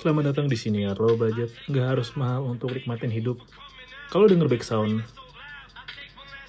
Selamat 0.00 0.32
datang 0.32 0.48
di 0.48 0.56
sini 0.56 0.88
ya, 0.88 0.96
low 0.96 1.12
budget, 1.12 1.52
nggak 1.68 1.84
harus 1.92 2.16
mahal 2.16 2.48
untuk 2.48 2.72
nikmatin 2.72 3.12
hidup. 3.12 3.36
Kalau 4.08 4.24
denger 4.24 4.48
back 4.48 4.64
sound 4.64 5.04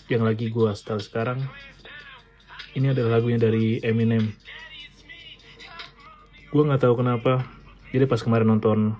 yang 0.07 0.23
lagi 0.23 0.47
gua 0.47 0.71
setel 0.71 1.03
sekarang, 1.03 1.43
ini 2.79 2.95
adalah 2.95 3.19
lagunya 3.19 3.35
dari 3.35 3.83
Eminem. 3.83 4.31
Gua 6.47 6.63
nggak 6.63 6.79
tahu 6.79 7.03
kenapa, 7.03 7.43
jadi 7.91 8.07
pas 8.07 8.23
kemarin 8.23 8.55
nonton 8.55 8.95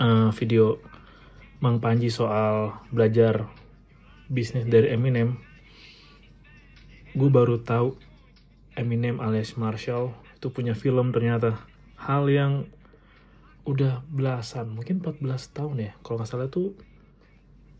uh, 0.00 0.32
video 0.32 0.80
Mang 1.60 1.84
Panji 1.84 2.08
soal 2.08 2.80
belajar 2.88 3.44
bisnis 4.32 4.64
dari 4.64 4.88
Eminem, 4.88 5.36
gue 7.12 7.28
baru 7.28 7.60
tahu 7.60 7.92
Eminem 8.72 9.20
alias 9.20 9.52
Marshall 9.60 10.16
itu 10.32 10.48
punya 10.48 10.72
film 10.72 11.12
ternyata 11.12 11.60
hal 12.00 12.24
yang 12.32 12.72
udah 13.68 14.00
belasan 14.08 14.72
mungkin 14.72 15.04
14 15.04 15.20
tahun 15.52 15.76
ya. 15.76 15.92
Kalau 16.00 16.16
nggak 16.16 16.30
salah 16.32 16.48
tuh 16.48 16.72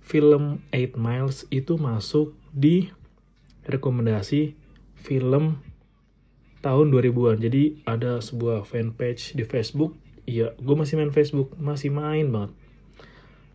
film 0.05 0.61
Eight 0.69 1.01
Miles 1.01 1.48
itu 1.48 1.80
masuk 1.80 2.37
di 2.52 2.92
rekomendasi 3.64 4.52
film 5.01 5.64
tahun 6.61 6.92
2000-an 6.92 7.41
jadi 7.41 7.62
ada 7.88 8.20
sebuah 8.20 8.69
fanpage 8.69 9.33
di 9.33 9.48
Facebook. 9.48 9.97
Iya 10.28 10.52
gue 10.61 10.77
masih 10.77 11.01
main 11.01 11.09
Facebook 11.09 11.56
masih 11.56 11.89
main 11.89 12.28
banget. 12.28 12.52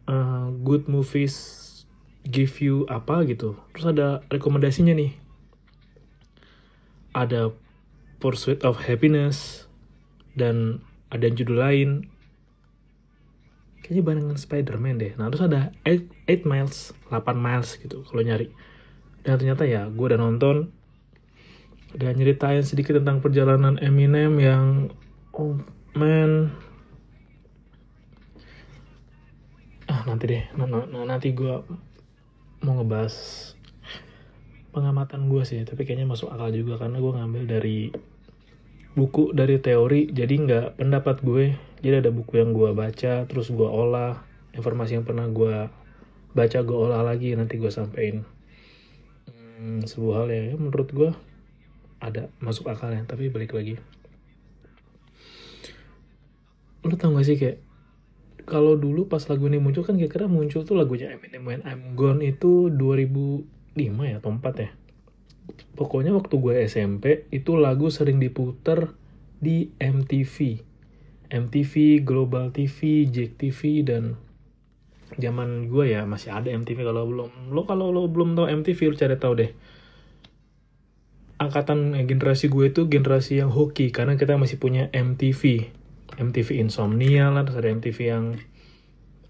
Uh, 0.09 0.50
good 0.66 0.90
movies 0.90 1.62
give 2.26 2.58
you 2.66 2.90
apa 2.90 3.22
gitu. 3.30 3.62
Terus 3.78 3.94
ada 3.94 4.26
rekomendasinya 4.34 4.98
nih. 4.98 5.14
Ada 7.14 7.54
Pursuit 8.18 8.66
of 8.66 8.81
Happiness 8.90 9.70
dan 10.34 10.81
ada 11.14 11.30
judul 11.30 11.62
lain 11.62 11.90
kayaknya 13.84 14.04
barengan 14.08 14.40
Spider-Man 14.40 14.95
deh. 14.95 15.14
Nah 15.20 15.28
terus 15.28 15.44
ada 15.44 15.76
8, 15.84 16.08
8 16.31 16.48
miles 16.48 16.95
8 17.12 17.36
miles 17.36 17.70
gitu 17.76 18.08
kalau 18.08 18.23
nyari. 18.23 18.48
Dan 19.28 19.36
ternyata 19.36 19.67
ya 19.67 19.92
gue 19.92 20.06
udah 20.08 20.17
nonton. 20.17 20.72
Dan 21.94 22.17
nyeritain 22.17 22.66
sedikit 22.66 22.98
tentang 22.98 23.22
perjalanan 23.22 23.78
Eminem 23.78 24.39
yang 24.39 24.89
oh 25.36 25.59
man. 25.94 26.56
Ah 29.86 30.02
nanti 30.08 30.26
deh. 30.31 30.44
Nah, 30.58 30.66
nah, 30.66 31.04
nanti 31.06 31.36
gue 31.36 31.54
mau 32.64 32.73
ngebahas 32.80 33.14
pengamatan 34.73 35.30
gue 35.30 35.44
sih 35.45 35.61
tapi 35.70 35.86
kayaknya 35.86 36.09
masuk 36.09 36.34
akal 36.34 36.50
juga 36.50 36.81
karena 36.81 36.98
gue 36.98 37.11
ngambil 37.14 37.44
dari 37.45 37.80
buku 38.95 39.36
dari 39.36 39.59
teori. 39.59 40.09
Jadi 40.09 40.34
nggak 40.50 40.81
pendapat 40.81 41.20
gue 41.22 41.73
jadi 41.84 42.00
ada 42.00 42.16
buku 42.16 42.39
yang 42.39 42.56
gue 42.56 42.72
baca 42.72 43.28
terus 43.28 43.52
gue 43.52 43.67
olah 43.67 44.23
informasi 44.56 44.95
yang 44.95 45.03
pernah 45.03 45.28
gue 45.28 45.67
baca 46.34 46.59
gue 46.64 46.78
olah 46.78 47.03
lagi 47.03 47.36
nanti 47.36 47.59
gue 47.59 47.70
sampein. 47.70 48.23
Hmm, 49.30 49.84
sebuah 49.86 50.26
hal 50.26 50.28
yang 50.31 50.45
ya, 50.50 50.56
menurut 50.58 50.89
gue 50.95 51.11
ada 52.00 52.31
masuk 52.39 52.72
akalnya 52.72 53.04
tapi 53.04 53.28
balik 53.28 53.52
lagi. 53.52 53.78
Lo 56.88 56.95
tau 56.95 57.16
gak 57.16 57.28
sih 57.28 57.36
kayak 57.36 57.59
kalau 58.44 58.76
dulu 58.76 59.08
pas 59.08 59.23
lagu 59.28 59.48
ini 59.48 59.59
muncul 59.59 59.88
kan 59.88 59.95
kira-kira 59.95 60.28
muncul 60.28 60.67
tuh 60.67 60.76
lagunya 60.76 61.11
Eminem 61.11 61.48
When 61.48 61.64
I'm 61.64 61.95
Gone 61.95 62.20
itu 62.20 62.67
2005 62.76 63.80
ya 64.08 64.20
atau 64.20 64.31
4 64.36 64.64
ya? 64.64 64.70
Pokoknya 65.76 66.11
waktu 66.16 66.36
gue 66.39 66.54
SMP 66.64 67.28
itu 67.31 67.56
lagu 67.56 67.88
sering 67.88 68.20
diputer 68.20 68.92
di 69.39 69.72
MTV 69.80 70.64
MTV, 71.34 72.06
Global 72.06 72.53
TV, 72.53 73.09
Jack 73.09 73.42
TV 73.42 73.81
dan 73.81 74.22
zaman 75.17 75.70
gue 75.70 75.94
ya 75.94 76.06
masih 76.06 76.34
ada 76.34 76.50
MTV 76.53 76.86
kalau 76.86 77.06
belum 77.06 77.53
lo 77.53 77.62
kalau 77.66 77.94
lo 77.94 78.06
belum 78.09 78.38
tahu 78.38 78.50
MTV 78.50 78.80
lo 78.94 78.95
cari 78.95 79.17
tahu 79.17 79.33
deh. 79.42 79.52
Angkatan 81.42 81.98
generasi 82.05 82.48
gue 82.54 82.70
itu 82.70 82.86
generasi 82.86 83.42
yang 83.42 83.49
hoki 83.49 83.89
karena 83.89 84.14
kita 84.14 84.38
masih 84.38 84.61
punya 84.61 84.94
MTV 84.94 85.73
MTV 86.17 86.61
Insomnia 86.61 87.33
lah 87.33 87.42
terus 87.42 87.58
ada 87.58 87.73
MTV 87.73 87.98
yang 88.05 88.38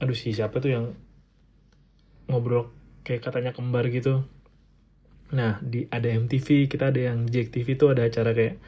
aduh 0.04 0.18
sih 0.18 0.36
siapa 0.36 0.60
tuh 0.60 0.72
yang 0.76 0.86
ngobrol 2.28 2.72
kayak 3.08 3.24
katanya 3.24 3.56
kembar 3.56 3.88
gitu. 3.88 4.28
Nah 5.32 5.64
di 5.64 5.88
ada 5.88 6.12
MTV 6.12 6.68
kita 6.68 6.92
ada 6.92 7.00
yang 7.00 7.28
Jack 7.32 7.56
TV 7.56 7.80
tuh 7.80 7.96
ada 7.96 8.04
acara 8.04 8.36
kayak 8.36 8.60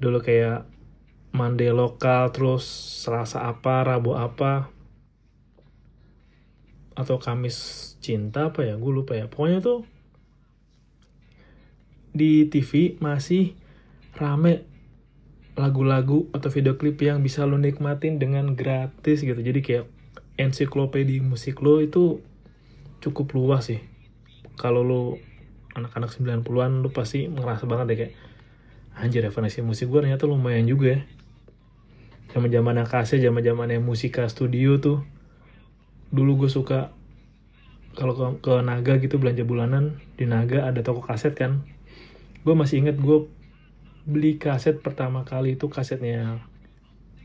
dulu 0.00 0.20
kayak 0.20 0.68
Monday 1.30 1.70
lokal 1.70 2.34
terus 2.34 2.66
Selasa 3.06 3.46
apa 3.46 3.86
Rabu 3.86 4.18
apa 4.18 4.68
atau 6.98 7.16
Kamis 7.22 7.90
cinta 8.02 8.50
apa 8.50 8.66
ya 8.66 8.74
gue 8.74 8.92
lupa 8.92 9.14
ya. 9.14 9.30
Pokoknya 9.30 9.62
tuh 9.62 9.86
di 12.10 12.50
TV 12.50 12.98
masih 12.98 13.54
rame 14.18 14.66
lagu-lagu 15.54 16.26
atau 16.34 16.50
video 16.50 16.74
klip 16.74 16.98
yang 16.98 17.22
bisa 17.22 17.46
lo 17.46 17.56
nikmatin 17.56 18.18
dengan 18.18 18.58
gratis 18.58 19.22
gitu. 19.22 19.38
Jadi 19.38 19.60
kayak 19.62 19.86
ensiklopedi 20.34 21.22
musik 21.22 21.62
lo 21.62 21.78
itu 21.78 22.18
cukup 22.98 23.38
luas 23.38 23.70
sih. 23.70 23.80
Kalau 24.58 24.82
lo 24.82 25.02
anak-anak 25.78 26.10
90-an 26.10 26.82
lo 26.82 26.90
pasti 26.90 27.30
ngerasa 27.30 27.64
banget 27.70 27.86
deh 27.86 27.96
kayak 27.96 28.14
anjir 28.98 29.22
referensi 29.22 29.62
musik 29.62 29.86
gue 29.86 30.02
ternyata 30.02 30.26
lumayan 30.26 30.66
juga 30.66 30.98
ya 30.98 31.00
zaman 32.30 32.50
zaman 32.50 32.78
kaset 32.86 33.18
zaman 33.18 33.42
zaman 33.42 33.74
musika 33.82 34.26
studio 34.30 34.78
tuh. 34.78 35.02
Dulu 36.10 36.46
gue 36.46 36.50
suka 36.50 36.94
kalau 37.94 38.14
ke, 38.14 38.24
ke 38.42 38.54
Naga 38.62 39.02
gitu 39.02 39.18
belanja 39.18 39.42
bulanan 39.42 39.98
di 40.14 40.26
Naga 40.26 40.66
ada 40.66 40.82
toko 40.82 41.02
kaset 41.02 41.34
kan. 41.34 41.66
Gue 42.46 42.54
masih 42.54 42.86
inget 42.86 42.96
gue 42.98 43.26
beli 44.06 44.38
kaset 44.38 44.78
pertama 44.80 45.26
kali 45.26 45.58
itu 45.58 45.66
kasetnya 45.66 46.42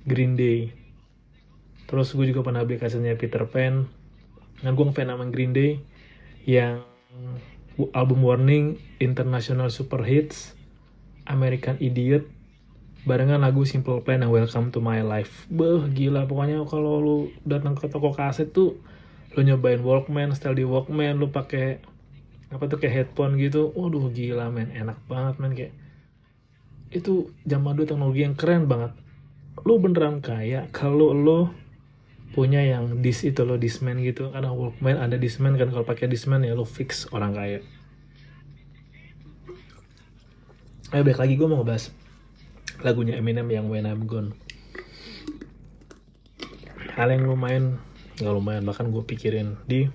Green 0.06 0.34
Day. 0.34 0.74
Terus 1.86 2.14
gue 2.18 2.26
juga 2.30 2.42
pernah 2.42 2.66
beli 2.66 2.82
kasetnya 2.82 3.14
Peter 3.18 3.46
Pan. 3.46 3.86
Dan 4.62 4.72
gue 4.74 4.86
ngefans 4.88 5.10
sama 5.10 5.26
Green 5.30 5.54
Day 5.54 5.82
yang 6.46 6.82
album 7.94 8.26
Warning 8.26 8.82
International 9.02 9.70
Super 9.70 10.02
Hits 10.06 10.56
American 11.26 11.76
Idiot 11.82 12.30
barengan 13.06 13.38
lagu 13.38 13.62
Simple 13.70 14.02
Plan 14.02 14.26
yang 14.26 14.34
Welcome 14.34 14.74
to 14.74 14.82
My 14.82 15.06
Life. 15.06 15.46
Beh 15.54 15.86
gila. 15.94 16.26
Pokoknya 16.26 16.66
kalau 16.66 16.98
lu 16.98 17.18
datang 17.46 17.78
ke 17.78 17.86
toko 17.86 18.10
kaset 18.10 18.50
tuh 18.50 18.82
lu 19.38 19.42
nyobain 19.46 19.78
Walkman 19.78 20.34
style 20.34 20.58
di 20.58 20.66
Walkman 20.66 21.22
lu 21.22 21.30
pakai 21.30 21.86
apa 22.50 22.66
tuh 22.66 22.82
kayak 22.82 23.14
headphone 23.14 23.38
gitu. 23.38 23.70
Waduh 23.78 24.10
gila 24.10 24.50
men. 24.50 24.74
Enak 24.74 24.98
banget 25.06 25.38
men 25.38 25.54
kayak. 25.54 25.74
Itu 26.90 27.30
zaman 27.46 27.78
dulu 27.78 27.86
teknologi 27.86 28.26
yang 28.26 28.34
keren 28.34 28.66
banget. 28.66 28.98
Lu 29.62 29.78
beneran 29.78 30.26
kaya 30.26 30.66
kalau 30.74 31.14
lu 31.14 31.54
punya 32.34 32.66
yang 32.66 33.06
dis 33.06 33.22
itu 33.22 33.46
lo 33.46 33.62
disman 33.62 34.02
gitu. 34.02 34.34
Karena 34.34 34.50
Walkman 34.50 34.98
ada 34.98 35.22
disman 35.22 35.54
kan 35.62 35.70
kalau 35.70 35.86
pakai 35.86 36.10
disman 36.10 36.42
ya 36.42 36.58
lo 36.58 36.66
fix 36.66 37.06
orang 37.14 37.38
kaya. 37.38 37.62
Ayo 40.90 41.06
balik 41.06 41.22
lagi. 41.22 41.38
Gue 41.38 41.46
mau 41.46 41.62
ngebahas 41.62 41.94
lagunya 42.84 43.20
Eminem 43.20 43.48
yang 43.48 43.70
When 43.72 43.88
I'm 43.88 44.10
Gone. 44.10 44.36
Hal 46.96 47.12
yang 47.12 47.28
lumayan 47.28 47.80
nggak 48.16 48.34
lumayan 48.36 48.64
bahkan 48.64 48.88
gue 48.88 49.04
pikirin 49.04 49.60
di 49.68 49.92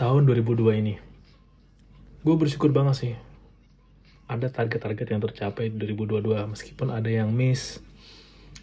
tahun 0.00 0.24
2002 0.26 0.80
ini. 0.80 0.96
Gue 2.24 2.34
bersyukur 2.40 2.72
banget 2.72 2.96
sih 2.96 3.14
ada 4.24 4.48
target-target 4.48 5.06
yang 5.12 5.20
tercapai 5.20 5.68
di 5.68 5.76
2022 5.76 6.52
meskipun 6.52 6.88
ada 6.88 7.12
yang 7.12 7.28
miss. 7.30 7.84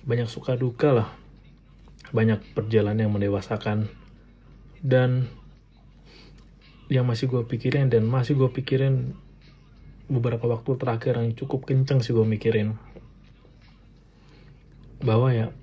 Banyak 0.01 0.25
suka 0.25 0.57
duka 0.57 0.89
lah 0.89 1.09
banyak 2.11 2.43
perjalanan 2.53 3.07
yang 3.07 3.13
mendewasakan. 3.15 3.87
Dan 4.83 5.31
yang 6.91 7.07
masih 7.07 7.31
gue 7.31 7.41
pikirin 7.47 7.87
dan 7.87 8.03
masih 8.03 8.35
gue 8.35 8.51
pikirin 8.51 9.15
beberapa 10.11 10.43
waktu 10.43 10.75
terakhir 10.75 11.15
yang 11.15 11.31
cukup 11.31 11.63
kenceng 11.63 12.03
sih 12.03 12.11
gue 12.11 12.27
mikirin. 12.27 12.75
Bahwa 14.99 15.31
ya 15.31 15.55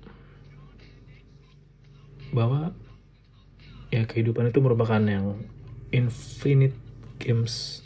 bahwa 2.33 2.73
ya 3.93 4.05
kehidupan 4.05 4.49
itu 4.49 4.59
merupakan 4.61 5.01
yang 5.01 5.37
infinite 5.93 6.77
games. 7.21 7.85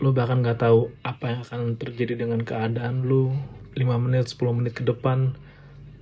Lo 0.00 0.12
bahkan 0.12 0.44
nggak 0.44 0.60
tahu 0.60 0.92
apa 1.04 1.24
yang 1.32 1.40
akan 1.44 1.60
terjadi 1.80 2.24
dengan 2.24 2.44
keadaan 2.44 3.04
lo 3.08 3.32
5 3.76 4.04
menit 4.04 4.28
10 4.32 4.56
menit 4.56 4.72
ke 4.76 4.84
depan. 4.84 5.36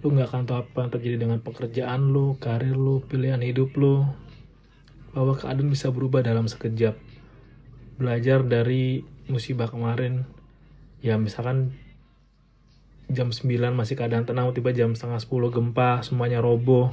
Lo 0.02 0.06
nggak 0.10 0.28
akan 0.30 0.42
tahu 0.46 0.58
apa 0.62 0.76
yang 0.86 0.90
terjadi 0.94 1.16
dengan 1.22 1.38
pekerjaan 1.42 2.14
lo 2.14 2.38
karir 2.38 2.74
lo 2.74 3.02
pilihan 3.02 3.42
hidup 3.42 3.74
lo 3.78 4.06
bahwa 5.14 5.34
keadaan 5.34 5.70
bisa 5.70 5.90
berubah 5.90 6.22
dalam 6.22 6.46
sekejap. 6.46 6.94
Belajar 7.98 8.46
dari 8.46 9.17
musibah 9.28 9.68
kemarin. 9.68 10.24
Ya 11.04 11.14
misalkan 11.20 11.76
jam 13.08 13.32
9 13.32 13.72
masih 13.72 13.96
keadaan 13.96 14.28
tenang 14.28 14.52
tiba 14.52 14.72
jam 14.76 14.92
setengah 14.92 15.20
10 15.20 15.54
gempa 15.54 16.02
semuanya 16.02 16.42
roboh. 16.42 16.92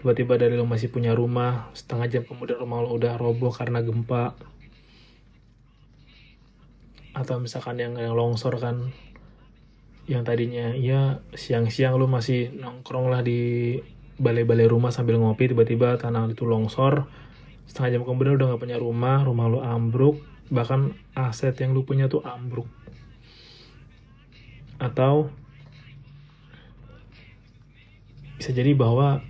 Tiba-tiba 0.00 0.40
dari 0.40 0.56
lo 0.56 0.66
masih 0.66 0.88
punya 0.90 1.14
rumah 1.14 1.70
setengah 1.76 2.08
jam 2.08 2.22
kemudian 2.24 2.58
rumah 2.58 2.82
lo 2.82 2.96
udah 2.96 3.20
roboh 3.20 3.52
karena 3.52 3.84
gempa. 3.84 4.34
Atau 7.12 7.38
misalkan 7.38 7.76
yang 7.78 7.94
yang 8.00 8.16
longsor 8.16 8.56
kan 8.56 8.90
yang 10.10 10.26
tadinya 10.26 10.74
ya 10.74 11.22
siang-siang 11.30 11.94
lu 11.94 12.10
masih 12.10 12.50
nongkrong 12.58 13.06
lah 13.06 13.22
di 13.22 13.78
balai-balai 14.18 14.66
rumah 14.66 14.90
sambil 14.90 15.16
ngopi 15.20 15.52
tiba-tiba 15.52 16.00
tanah 16.00 16.26
itu 16.32 16.48
longsor. 16.48 17.06
Setengah 17.68 18.00
jam 18.00 18.02
kemudian 18.02 18.34
udah 18.36 18.52
nggak 18.52 18.62
punya 18.64 18.76
rumah 18.80 19.22
rumah 19.22 19.46
lu 19.46 19.60
ambruk 19.62 20.31
bahkan 20.48 20.96
aset 21.12 21.54
yang 21.60 21.76
lu 21.76 21.84
punya 21.84 22.08
tuh 22.08 22.24
ambruk. 22.24 22.66
Atau 24.80 25.30
bisa 28.40 28.50
jadi 28.50 28.74
bahwa 28.74 29.22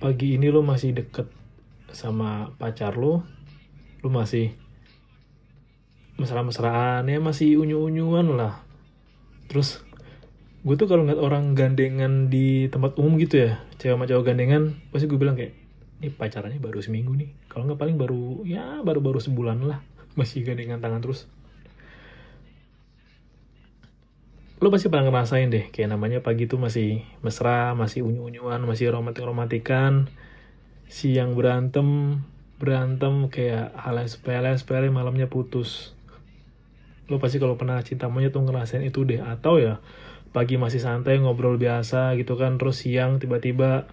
pagi 0.00 0.38
ini 0.38 0.48
lu 0.48 0.64
masih 0.64 0.96
deket 0.96 1.28
sama 1.92 2.52
pacar 2.56 2.96
lu 2.96 3.20
lu 4.00 4.08
masih 4.08 4.52
mesra-mesraan 6.16 7.04
ya 7.04 7.20
masih 7.20 7.60
unyu-unyuan 7.60 8.38
lah. 8.38 8.64
Terus 9.50 9.84
gue 10.66 10.74
tuh 10.74 10.88
kalau 10.88 11.04
ngeliat 11.04 11.20
orang 11.20 11.52
gandengan 11.52 12.26
di 12.32 12.66
tempat 12.72 12.98
umum 12.98 13.20
gitu 13.22 13.38
ya 13.38 13.62
cewek 13.78 13.94
sama 13.94 14.10
cowok 14.10 14.24
gandengan 14.26 14.74
pasti 14.90 15.06
gue 15.06 15.14
bilang 15.14 15.38
kayak 15.38 15.65
ini 16.00 16.12
pacarannya 16.12 16.60
baru 16.60 16.80
seminggu 16.84 17.16
nih. 17.16 17.30
Kalau 17.48 17.64
nggak 17.64 17.80
paling 17.80 17.96
baru 17.96 18.44
ya 18.44 18.84
baru 18.84 19.00
baru 19.00 19.18
sebulan 19.20 19.64
lah. 19.64 19.80
Masih 20.18 20.44
gandengan 20.44 20.80
tangan 20.80 21.00
terus. 21.00 21.28
Lo 24.56 24.72
pasti 24.72 24.88
pernah 24.88 25.12
ngerasain 25.12 25.52
deh 25.52 25.68
kayak 25.68 25.92
namanya 25.92 26.24
pagi 26.24 26.48
tuh 26.48 26.56
masih 26.56 27.04
mesra 27.20 27.76
masih 27.76 28.04
unyu-unyuan 28.04 28.60
masih 28.64 28.92
romantik-romantikan. 28.92 30.08
Siang 30.88 31.36
berantem 31.36 32.20
berantem 32.56 33.28
kayak 33.28 33.76
hal 33.76 34.00
yang 34.00 34.08
sepele 34.08 34.52
sepele 34.56 34.88
malamnya 34.88 35.28
putus. 35.28 35.92
Lo 37.08 37.20
pasti 37.20 37.36
kalau 37.36 37.60
pernah 37.60 37.80
cinta 37.84 38.08
monyet 38.08 38.32
tuh 38.32 38.44
ngerasain 38.44 38.84
itu 38.84 39.04
deh. 39.04 39.20
Atau 39.20 39.60
ya 39.60 39.80
pagi 40.36 40.60
masih 40.60 40.84
santai 40.84 41.16
ngobrol 41.16 41.56
biasa 41.56 42.12
gitu 42.20 42.36
kan 42.36 42.60
terus 42.60 42.84
siang 42.84 43.16
tiba-tiba 43.16 43.88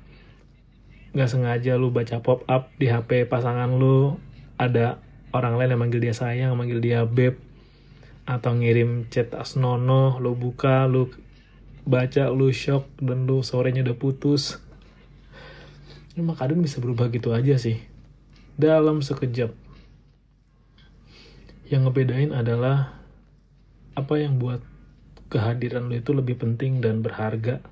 nggak 1.14 1.30
sengaja 1.30 1.78
lu 1.78 1.94
baca 1.94 2.20
pop 2.26 2.42
up 2.50 2.74
di 2.82 2.90
HP 2.90 3.30
pasangan 3.30 3.70
lu. 3.70 4.18
Ada 4.58 4.98
orang 5.34 5.58
lain 5.58 5.78
yang 5.78 5.82
manggil 5.82 6.02
dia 6.02 6.14
sayang 6.14 6.54
manggil 6.58 6.82
dia 6.82 7.06
beb 7.06 7.38
atau 8.24 8.56
ngirim 8.56 9.10
chat 9.12 9.36
asnono 9.36 10.16
lu 10.22 10.32
buka 10.38 10.88
lu 10.88 11.12
baca 11.84 12.32
lu 12.32 12.48
shock 12.56 12.88
dan 12.98 13.30
lu 13.30 13.46
sorenya 13.46 13.86
udah 13.86 13.98
putus. 13.98 14.58
Emang 16.14 16.38
kadang 16.38 16.62
bisa 16.62 16.78
berubah 16.78 17.10
gitu 17.10 17.34
aja 17.34 17.58
sih. 17.58 17.82
Dalam 18.54 19.02
sekejap. 19.02 19.50
Yang 21.70 21.82
ngebedain 21.90 22.32
adalah 22.38 23.02
apa 23.98 24.22
yang 24.22 24.38
buat 24.38 24.62
kehadiran 25.34 25.90
lo 25.90 25.98
itu 25.98 26.14
lebih 26.14 26.38
penting 26.38 26.86
dan 26.86 27.02
berharga 27.02 27.66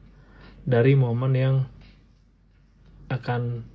dari 0.66 0.98
momen 0.98 1.34
yang 1.38 1.56
akan 3.12 3.68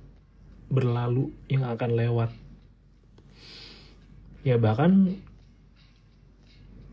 berlalu, 0.73 1.29
yang 1.47 1.69
akan 1.69 1.93
lewat. 1.93 2.33
Ya 4.41 4.57
bahkan 4.57 5.21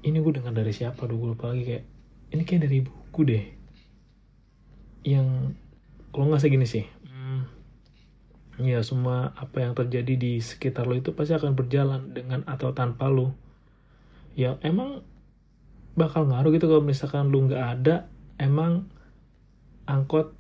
ini 0.05 0.20
gue 0.20 0.32
dengar 0.37 0.52
dari 0.52 0.70
siapa 0.76 1.08
dulu 1.08 1.32
lupa 1.32 1.50
lagi 1.50 1.64
kayak 1.64 1.85
ini 2.37 2.43
kayak 2.44 2.69
dari 2.69 2.79
buku 2.85 3.20
deh 3.25 3.44
yang 5.05 5.56
kalau 6.12 6.29
nggak 6.29 6.44
segini 6.44 6.69
sih 6.69 6.85
hmm, 6.85 7.41
ya 8.61 8.85
semua 8.85 9.32
apa 9.37 9.64
yang 9.64 9.73
terjadi 9.73 10.14
di 10.14 10.32
sekitar 10.44 10.85
lo 10.85 10.94
itu 10.96 11.17
pasti 11.17 11.32
akan 11.32 11.56
berjalan 11.56 12.12
dengan 12.12 12.44
atau 12.44 12.76
tanpa 12.76 13.08
lo 13.08 13.32
ya 14.37 14.61
emang 14.61 15.00
bakal 15.96 16.29
ngaruh 16.29 16.52
gitu 16.52 16.69
kalau 16.69 16.85
misalkan 16.85 17.32
lu 17.32 17.49
nggak 17.49 17.64
ada 17.81 18.11
emang 18.37 18.91
angkot 19.88 20.37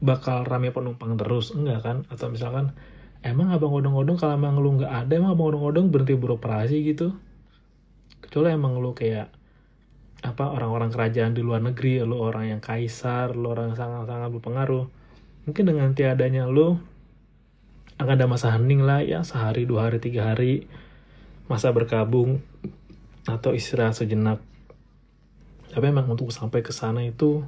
bakal 0.00 0.44
rame 0.44 0.72
penumpang 0.72 1.16
terus 1.16 1.52
enggak 1.56 1.80
kan? 1.84 1.96
Atau 2.12 2.28
misalkan 2.28 2.76
emang 3.24 3.52
abang 3.52 3.72
odong-odong 3.72 4.20
kalau 4.20 4.36
emang 4.36 4.60
lu 4.60 4.76
nggak 4.80 4.92
ada 4.92 5.12
emang 5.16 5.34
abang 5.34 5.54
odong-odong 5.54 5.88
berhenti 5.88 6.14
beroperasi 6.14 6.76
gitu? 6.84 7.16
Kecuali 8.20 8.52
emang 8.52 8.78
lu 8.80 8.92
kayak 8.92 9.32
apa 10.24 10.48
orang-orang 10.48 10.90
kerajaan 10.90 11.36
di 11.36 11.44
luar 11.44 11.60
negeri 11.60 12.02
lu 12.02 12.18
orang 12.18 12.50
yang 12.50 12.60
kaisar 12.64 13.36
lu 13.36 13.52
orang 13.52 13.72
yang 13.72 13.78
sangat-sangat 13.78 14.28
berpengaruh. 14.32 14.84
Mungkin 15.46 15.64
dengan 15.68 15.94
tiadanya 15.94 16.48
lu 16.48 16.76
akan 17.96 18.12
ada 18.12 18.26
masa 18.28 18.52
hening 18.52 18.84
lah 18.84 19.00
ya 19.00 19.24
sehari 19.24 19.64
dua 19.64 19.88
hari 19.88 20.02
tiga 20.02 20.34
hari 20.34 20.68
masa 21.46 21.70
berkabung 21.70 22.42
atau 23.24 23.54
istirahat 23.54 23.96
sejenak. 23.96 24.42
Tapi 25.70 25.84
memang 25.92 26.16
untuk 26.16 26.30
sampai 26.32 26.60
ke 26.64 26.74
sana 26.74 27.04
itu 27.04 27.44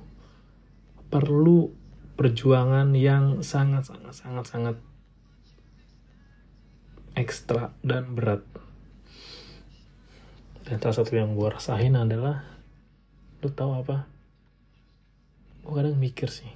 perlu 1.09 1.73
perjuangan 2.19 2.91
yang 2.99 3.47
sangat 3.47 3.87
sangat 3.87 4.15
sangat 4.19 4.45
sangat 4.51 4.77
ekstra 7.15 7.71
dan 7.87 8.19
berat 8.19 8.43
dan 10.67 10.83
salah 10.83 10.99
satu 10.99 11.15
yang 11.15 11.39
gue 11.39 11.47
rasain 11.47 11.95
adalah 11.95 12.43
lu 13.39 13.49
tahu 13.55 13.87
apa 13.87 14.11
gue 15.63 15.73
kadang 15.79 15.95
mikir 15.95 16.27
sih 16.27 16.51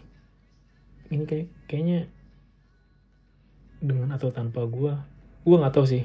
ini 1.14 1.23
kayak 1.23 1.47
kayaknya 1.70 2.11
dengan 3.79 4.19
atau 4.19 4.35
tanpa 4.35 4.67
gue 4.67 4.93
gue 5.47 5.56
nggak 5.62 5.75
tahu 5.79 5.87
sih 5.87 6.05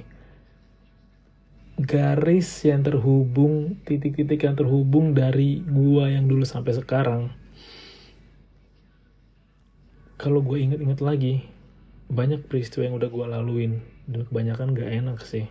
garis 1.77 2.65
yang 2.65 2.81
terhubung, 2.81 3.77
titik-titik 3.85 4.41
yang 4.41 4.57
terhubung 4.57 5.13
dari 5.13 5.61
gua 5.61 6.09
yang 6.09 6.25
dulu 6.25 6.41
sampai 6.41 6.73
sekarang. 6.73 7.29
Kalau 10.17 10.41
gue 10.41 10.57
inget-inget 10.57 10.97
lagi, 10.97 11.45
banyak 12.07 12.47
peristiwa 12.47 12.87
yang 12.87 12.95
udah 12.97 13.09
gua 13.11 13.25
laluin 13.27 13.83
dan 14.07 14.23
kebanyakan 14.25 14.73
gak 14.73 14.89
enak 14.89 15.19
sih. 15.21 15.45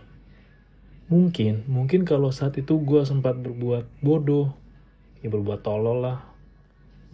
Mungkin, 1.07 1.63
mungkin 1.71 2.03
kalau 2.03 2.33
saat 2.33 2.57
itu 2.59 2.75
gua 2.81 3.07
sempat 3.07 3.39
berbuat 3.39 3.87
bodoh, 4.03 4.51
ya 5.21 5.29
berbuat 5.31 5.63
tolol 5.63 6.03
lah. 6.03 6.19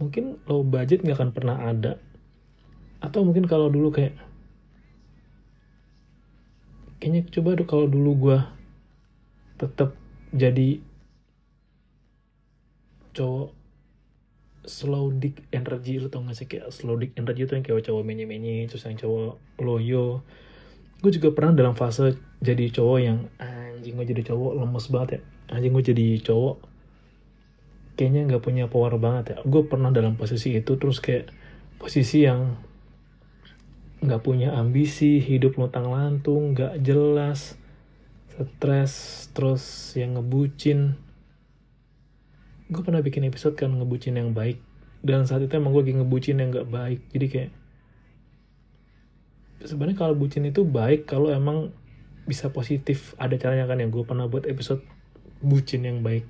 Mungkin 0.00 0.42
low 0.50 0.66
budget 0.66 1.06
gak 1.06 1.20
akan 1.20 1.30
pernah 1.30 1.56
ada. 1.70 2.00
Atau 3.04 3.22
mungkin 3.22 3.44
kalau 3.44 3.68
dulu 3.68 3.92
kayak, 3.92 4.16
kayaknya 6.98 7.28
coba 7.28 7.60
kalau 7.68 7.86
dulu 7.86 8.10
gua 8.16 8.38
tetap 9.60 9.94
jadi 10.34 10.82
cowok 13.14 13.54
slow 14.64 15.12
dick 15.12 15.44
energy 15.52 16.00
lu 16.00 16.08
tau 16.08 16.24
gak 16.24 16.36
sih? 16.36 16.46
Kayak 16.48 16.72
slow 16.72 16.96
dick 16.96 17.16
energy 17.16 17.44
itu 17.44 17.52
yang 17.56 17.64
kayak 17.64 17.84
cowok 17.84 18.02
menye 18.04 18.24
menye 18.24 18.64
terus 18.68 18.84
yang 18.84 18.98
cowok 18.98 19.36
loyo. 19.60 20.24
Gue 21.00 21.10
juga 21.12 21.32
pernah 21.36 21.52
dalam 21.52 21.76
fase 21.76 22.16
jadi 22.40 22.72
cowok 22.72 22.98
yang 23.00 23.28
anjing 23.36 23.94
gue 23.96 24.06
jadi 24.08 24.22
cowok 24.32 24.52
lemes 24.60 24.86
banget 24.88 25.08
ya. 25.08 25.20
Anjing 25.52 25.72
gue 25.72 25.84
jadi 25.84 26.06
cowok. 26.24 26.56
Kayaknya 27.94 28.20
nggak 28.34 28.42
punya 28.42 28.64
power 28.66 28.96
banget 28.98 29.24
ya. 29.32 29.36
Gue 29.46 29.68
pernah 29.68 29.92
dalam 29.92 30.16
posisi 30.16 30.56
itu 30.56 30.74
terus 30.80 30.98
kayak 30.98 31.30
posisi 31.78 32.24
yang 32.24 32.56
nggak 34.04 34.20
punya 34.20 34.52
ambisi 34.52 35.16
hidup 35.16 35.56
luntang 35.56 35.88
lantung 35.88 36.52
nggak 36.52 36.76
jelas 36.84 37.56
stres 38.34 39.26
terus 39.32 39.94
yang 39.96 40.20
ngebucin 40.20 40.98
gue 42.74 42.82
pernah 42.82 43.00
bikin 43.00 43.22
episode 43.24 43.54
kan 43.54 43.70
ngebucin 43.70 44.18
yang 44.18 44.34
baik. 44.34 44.58
Dan 45.04 45.24
saat 45.24 45.46
itu 45.46 45.54
emang 45.54 45.70
gue 45.70 45.86
lagi 45.86 45.94
ngebucin 45.96 46.42
yang 46.42 46.50
gak 46.50 46.68
baik. 46.68 47.00
Jadi 47.14 47.26
kayak 47.30 47.50
sebenarnya 49.64 49.96
kalau 49.96 50.14
bucin 50.18 50.44
itu 50.44 50.66
baik 50.66 51.06
kalau 51.06 51.30
emang 51.30 51.70
bisa 52.26 52.50
positif. 52.50 53.14
Ada 53.20 53.38
caranya 53.38 53.70
kan 53.70 53.78
yang 53.78 53.94
gue 53.94 54.02
pernah 54.02 54.26
buat 54.26 54.48
episode 54.50 54.82
bucin 55.44 55.86
yang 55.86 56.02
baik. 56.02 56.26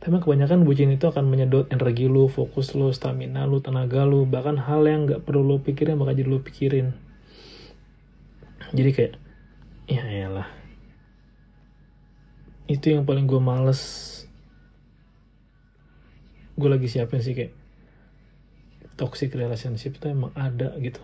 Tapi 0.00 0.16
kebanyakan 0.16 0.64
bucin 0.64 0.88
itu 0.88 1.04
akan 1.04 1.28
menyedot 1.28 1.68
energi 1.68 2.08
lu, 2.08 2.24
fokus 2.28 2.72
lu, 2.72 2.88
stamina 2.88 3.44
lu, 3.44 3.60
tenaga 3.60 4.08
lu, 4.08 4.24
bahkan 4.24 4.56
hal 4.56 4.84
yang 4.88 5.04
gak 5.04 5.28
perlu 5.28 5.44
lu 5.44 5.56
pikirin 5.60 6.00
bakal 6.00 6.16
jadi 6.16 6.28
lu 6.28 6.40
pikirin. 6.40 6.96
Jadi 8.70 8.90
kayak, 8.96 9.14
ya 9.90 10.04
elah, 10.06 10.48
itu 12.70 12.94
yang 12.94 13.02
paling 13.02 13.26
gue 13.26 13.42
males 13.42 13.82
gue 16.60 16.68
lagi 16.68 16.92
siapin 16.92 17.24
sih 17.24 17.32
kayak 17.32 17.56
toxic 19.00 19.32
relationship 19.32 19.96
itu 19.96 20.12
emang 20.12 20.36
ada 20.36 20.76
gitu. 20.76 21.00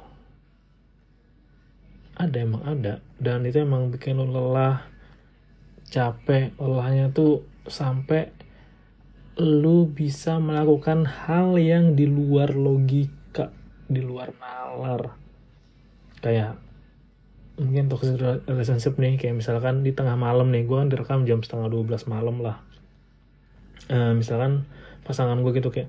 Ada 2.21 2.37
emang 2.45 2.63
ada. 2.69 3.01
Dan 3.17 3.49
itu 3.49 3.65
emang 3.65 3.89
bikin 3.89 4.21
lo 4.21 4.29
lelah 4.29 4.85
capek 5.89 6.53
lelahnya 6.61 7.09
tuh 7.17 7.49
sampai 7.65 8.35
lu 9.41 9.89
bisa 9.89 10.41
melakukan 10.41 11.05
hal 11.05 11.57
yang 11.61 11.93
di 11.97 12.05
luar 12.05 12.53
logika 12.53 13.53
di 13.89 14.05
luar 14.05 14.37
nalar. 14.37 15.17
Kayak 16.21 16.61
mungkin 17.57 17.89
toxic 17.89 18.21
relationship 18.21 19.01
nih 19.01 19.17
kayak 19.17 19.41
misalkan 19.41 19.81
di 19.81 19.97
tengah 19.97 20.21
malam 20.21 20.53
nih 20.53 20.69
gue 20.69 20.77
kan 20.77 20.89
direkam 20.93 21.25
jam 21.25 21.41
setengah 21.41 21.73
12 21.73 22.13
malam 22.13 22.45
lah. 22.45 22.61
Uh, 23.87 24.13
misalkan 24.13 24.69
pasangan 25.07 25.39
gue 25.39 25.53
gitu 25.55 25.71
kayak 25.71 25.89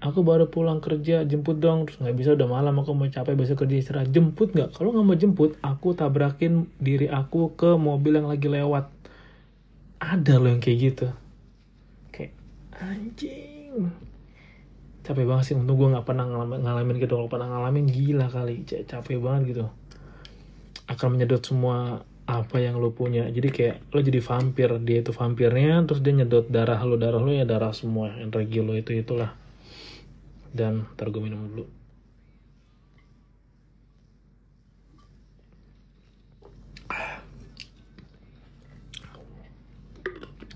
aku 0.00 0.24
baru 0.24 0.48
pulang 0.48 0.80
kerja 0.80 1.22
jemput 1.28 1.60
dong. 1.60 1.86
Terus 1.86 2.00
nggak 2.00 2.16
bisa 2.16 2.30
udah 2.34 2.48
malam 2.48 2.74
aku 2.80 2.90
mau 2.96 3.06
capek 3.06 3.36
besok 3.36 3.64
kerja 3.64 3.76
istirahat. 3.78 4.08
Jemput 4.10 4.56
nggak? 4.56 4.74
Kalau 4.74 4.90
nggak 4.90 5.06
mau 5.06 5.16
jemput 5.16 5.54
aku 5.60 5.94
tabrakin 5.94 6.66
diri 6.80 7.06
aku 7.06 7.54
ke 7.54 7.76
mobil 7.76 8.18
yang 8.18 8.26
lagi 8.26 8.48
lewat. 8.48 8.88
Ada 10.00 10.40
loh 10.40 10.50
yang 10.50 10.64
kayak 10.64 10.78
gitu. 10.80 11.06
Kayak 12.10 12.32
anjing. 12.80 13.92
Capek 15.04 15.24
banget 15.28 15.44
sih 15.52 15.56
untuk 15.56 15.76
gue 15.76 15.88
nggak 15.92 16.08
pernah 16.08 16.24
ngalamin, 16.24 16.60
ngalamin 16.64 16.96
gitu. 16.96 17.14
Kalau 17.20 17.28
pernah 17.28 17.48
ngalamin 17.52 17.86
gila 17.86 18.26
kali. 18.32 18.64
Capek 18.64 19.20
banget 19.20 19.42
gitu. 19.54 19.64
Akan 20.88 21.14
menyedot 21.14 21.44
semua 21.44 22.02
apa 22.30 22.62
yang 22.62 22.78
lo 22.78 22.94
punya. 22.94 23.26
Jadi 23.26 23.48
kayak 23.50 23.76
lo 23.90 23.98
jadi 23.98 24.20
vampir 24.22 24.70
dia 24.86 25.02
itu 25.02 25.10
vampirnya 25.10 25.82
terus 25.82 25.98
dia 25.98 26.14
nyedot 26.14 26.46
darah 26.46 26.78
lo 26.86 26.94
darah 26.94 27.18
lo 27.18 27.34
ya 27.34 27.42
darah 27.42 27.74
semua 27.74 28.14
energi 28.22 28.62
lo 28.62 28.78
itu 28.78 28.94
itulah. 28.94 29.34
Dan 30.54 30.86
ntar 30.94 31.10
gue 31.10 31.22
minum 31.22 31.42
dulu. 31.50 31.66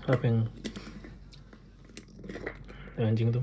Apa 0.05 0.21
yang 0.21 0.45
anjing 3.01 3.33
tuh? 3.33 3.41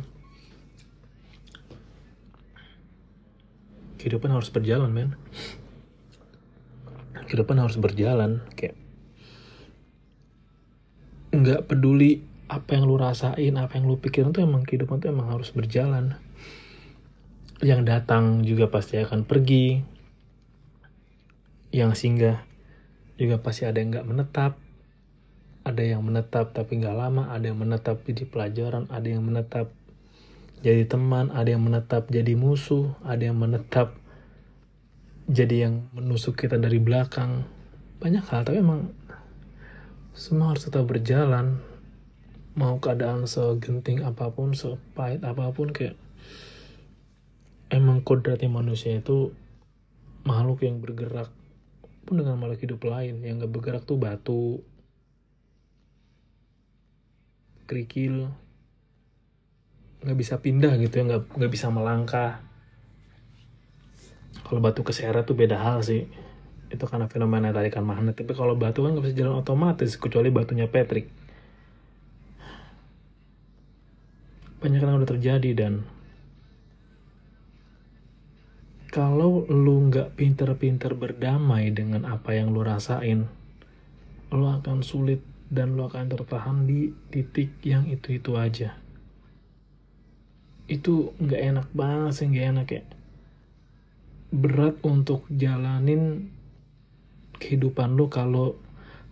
Kehidupan 3.98 4.30
harus 4.30 4.50
berjalan 4.50 4.90
men 4.94 5.10
kehidupan 7.32 7.56
harus 7.56 7.80
berjalan. 7.80 8.44
Kayak 8.52 8.76
nggak 11.32 11.64
peduli 11.64 12.20
apa 12.52 12.76
yang 12.76 12.84
lu 12.84 13.00
rasain 13.00 13.56
apa 13.56 13.80
yang 13.80 13.88
lu 13.88 13.96
pikirin 13.96 14.36
tuh 14.36 14.44
emang 14.44 14.68
kehidupan 14.68 15.00
tuh 15.00 15.08
emang 15.08 15.32
harus 15.32 15.48
berjalan. 15.56 16.20
Yang 17.64 17.80
datang 17.88 18.44
juga 18.44 18.68
pasti 18.68 19.00
akan 19.00 19.24
pergi. 19.24 19.80
Yang 21.72 22.04
singgah 22.04 22.44
juga 23.16 23.40
pasti 23.40 23.64
ada 23.64 23.80
yang 23.80 23.96
nggak 23.96 24.04
menetap. 24.04 24.60
Ada 25.64 25.96
yang 25.96 26.04
menetap 26.04 26.52
tapi 26.52 26.84
nggak 26.84 26.92
lama 26.92 27.32
ada 27.32 27.48
yang 27.48 27.56
menetap 27.56 28.04
jadi 28.04 28.28
pelajaran 28.28 28.90
ada 28.90 29.06
yang 29.06 29.22
menetap 29.22 29.70
jadi 30.58 30.90
teman 30.90 31.30
ada 31.30 31.54
yang 31.54 31.62
menetap 31.62 32.10
jadi 32.10 32.34
musuh 32.34 32.98
ada 33.06 33.30
yang 33.30 33.38
menetap 33.38 34.01
jadi 35.32 35.64
yang 35.64 35.88
menusuk 35.96 36.36
kita 36.36 36.60
dari 36.60 36.76
belakang. 36.76 37.48
Banyak 38.04 38.28
hal 38.28 38.44
tapi 38.44 38.60
emang 38.60 38.92
semua 40.12 40.52
harus 40.52 40.68
tetap 40.68 40.84
berjalan. 40.84 41.56
Mau 42.52 42.76
keadaan 42.84 43.24
segenting 43.24 44.04
apa 44.04 44.28
pun 44.28 44.52
sepahit 44.52 45.24
apa 45.24 45.48
pun 45.56 45.72
kayak 45.72 45.96
emang 47.72 48.04
kodratnya 48.04 48.52
manusia 48.52 49.00
itu 49.00 49.32
makhluk 50.28 50.68
yang 50.68 50.84
bergerak 50.84 51.32
pun 52.04 52.20
dengan 52.20 52.36
makhluk 52.36 52.60
hidup 52.60 52.84
lain. 52.84 53.24
Yang 53.24 53.48
gak 53.48 53.52
bergerak 53.56 53.82
tuh 53.88 53.96
batu 53.96 54.60
kerikil. 57.64 58.28
Nggak 60.04 60.18
bisa 60.18 60.34
pindah 60.44 60.76
gitu 60.76 61.00
ya 61.00 61.04
nggak 61.08 61.40
nggak 61.40 61.52
bisa 61.56 61.72
melangkah 61.72 62.51
kalau 64.52 64.60
batu 64.60 64.84
keseret 64.84 65.24
tuh 65.24 65.32
beda 65.32 65.56
hal 65.56 65.80
sih. 65.80 66.04
Itu 66.68 66.84
karena 66.84 67.08
fenomena 67.08 67.56
tarikan 67.56 67.88
magnet. 67.88 68.20
Tapi 68.20 68.36
kalau 68.36 68.52
batu 68.52 68.84
kan 68.84 68.92
nggak 68.92 69.08
bisa 69.08 69.16
jalan 69.24 69.40
otomatis 69.40 69.96
kecuali 69.96 70.28
batunya 70.28 70.68
Patrick. 70.68 71.08
Banyak 74.60 74.84
yang 74.84 75.00
udah 75.00 75.08
terjadi 75.08 75.56
dan 75.56 75.88
kalau 78.92 79.48
lu 79.48 79.88
nggak 79.88 80.20
pinter-pinter 80.20 80.92
berdamai 80.92 81.72
dengan 81.72 82.04
apa 82.04 82.36
yang 82.36 82.52
lu 82.52 82.60
rasain 82.60 83.32
lu 84.28 84.44
akan 84.52 84.84
sulit 84.84 85.24
dan 85.48 85.80
lu 85.80 85.88
akan 85.88 86.12
tertahan 86.12 86.68
di 86.68 86.92
titik 87.08 87.56
yang 87.64 87.88
itu-itu 87.88 88.36
aja. 88.36 88.76
Itu 90.68 91.16
nggak 91.16 91.40
enak 91.40 91.68
banget 91.72 92.12
sih 92.20 92.28
nggak 92.28 92.48
enak 92.52 92.68
ya 92.68 92.84
berat 94.32 94.80
untuk 94.80 95.28
jalanin 95.28 96.32
kehidupan 97.36 97.94
lu 97.94 98.08
kalau 98.08 98.56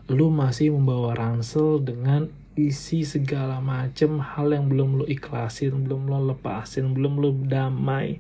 lu 0.08 0.32
masih 0.32 0.72
membawa 0.72 1.12
ransel 1.12 1.78
dengan 1.78 2.32
isi 2.58 3.06
segala 3.06 3.62
macem 3.62 4.18
hal 4.18 4.50
yang 4.50 4.66
belum 4.66 5.02
lu 5.02 5.04
ikhlasin, 5.06 5.86
belum 5.86 6.10
lu 6.10 6.34
lepasin, 6.34 6.96
belum 6.96 7.22
lu 7.22 7.30
damai 7.46 8.18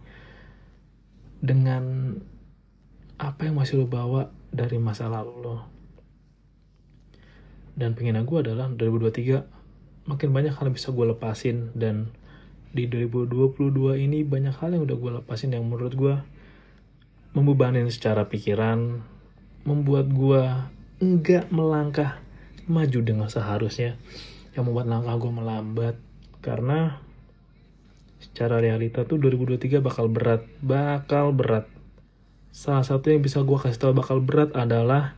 dengan 1.40 2.14
apa 3.18 3.48
yang 3.48 3.58
masih 3.58 3.82
lu 3.82 3.86
bawa 3.90 4.30
dari 4.54 4.78
masa 4.78 5.10
lalu 5.10 5.34
lo. 5.40 5.56
Dan 7.74 7.96
pengen 7.96 8.22
gue 8.22 8.38
adalah 8.38 8.68
2023 8.70 10.08
makin 10.08 10.28
banyak 10.30 10.52
hal 10.52 10.68
yang 10.68 10.76
bisa 10.76 10.90
gue 10.92 11.06
lepasin 11.06 11.70
dan 11.72 12.12
di 12.70 12.86
2022 12.86 13.98
ini 13.98 14.22
banyak 14.22 14.54
hal 14.62 14.74
yang 14.74 14.86
udah 14.86 14.96
gue 14.96 15.10
lepasin 15.22 15.54
yang 15.54 15.66
menurut 15.66 15.94
gue 15.94 16.14
membebanin 17.30 17.86
secara 17.90 18.26
pikiran, 18.26 19.02
membuat 19.62 20.10
gue 20.10 20.44
enggak 20.98 21.48
melangkah 21.54 22.18
maju 22.66 23.00
dengan 23.02 23.28
seharusnya, 23.30 23.98
yang 24.54 24.66
membuat 24.66 24.90
langkah 24.90 25.14
gue 25.18 25.32
melambat 25.32 25.96
karena 26.40 26.98
secara 28.20 28.60
realita 28.60 29.08
tuh 29.08 29.16
2023 29.16 29.80
bakal 29.80 30.06
berat, 30.12 30.44
bakal 30.60 31.32
berat. 31.32 31.66
Salah 32.50 32.82
satu 32.82 33.14
yang 33.14 33.22
bisa 33.22 33.40
gue 33.46 33.58
kasih 33.58 33.78
tahu 33.78 33.92
bakal 33.94 34.18
berat 34.20 34.52
adalah 34.58 35.14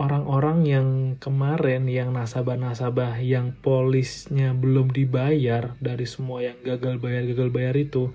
orang-orang 0.00 0.64
yang 0.64 0.88
kemarin 1.20 1.84
yang 1.84 2.16
nasabah-nasabah 2.16 3.20
yang 3.20 3.52
polisnya 3.60 4.56
belum 4.56 4.96
dibayar 4.96 5.76
dari 5.76 6.08
semua 6.08 6.40
yang 6.40 6.56
gagal 6.64 6.96
bayar 6.96 7.28
gagal 7.28 7.52
bayar 7.52 7.76
itu 7.76 8.08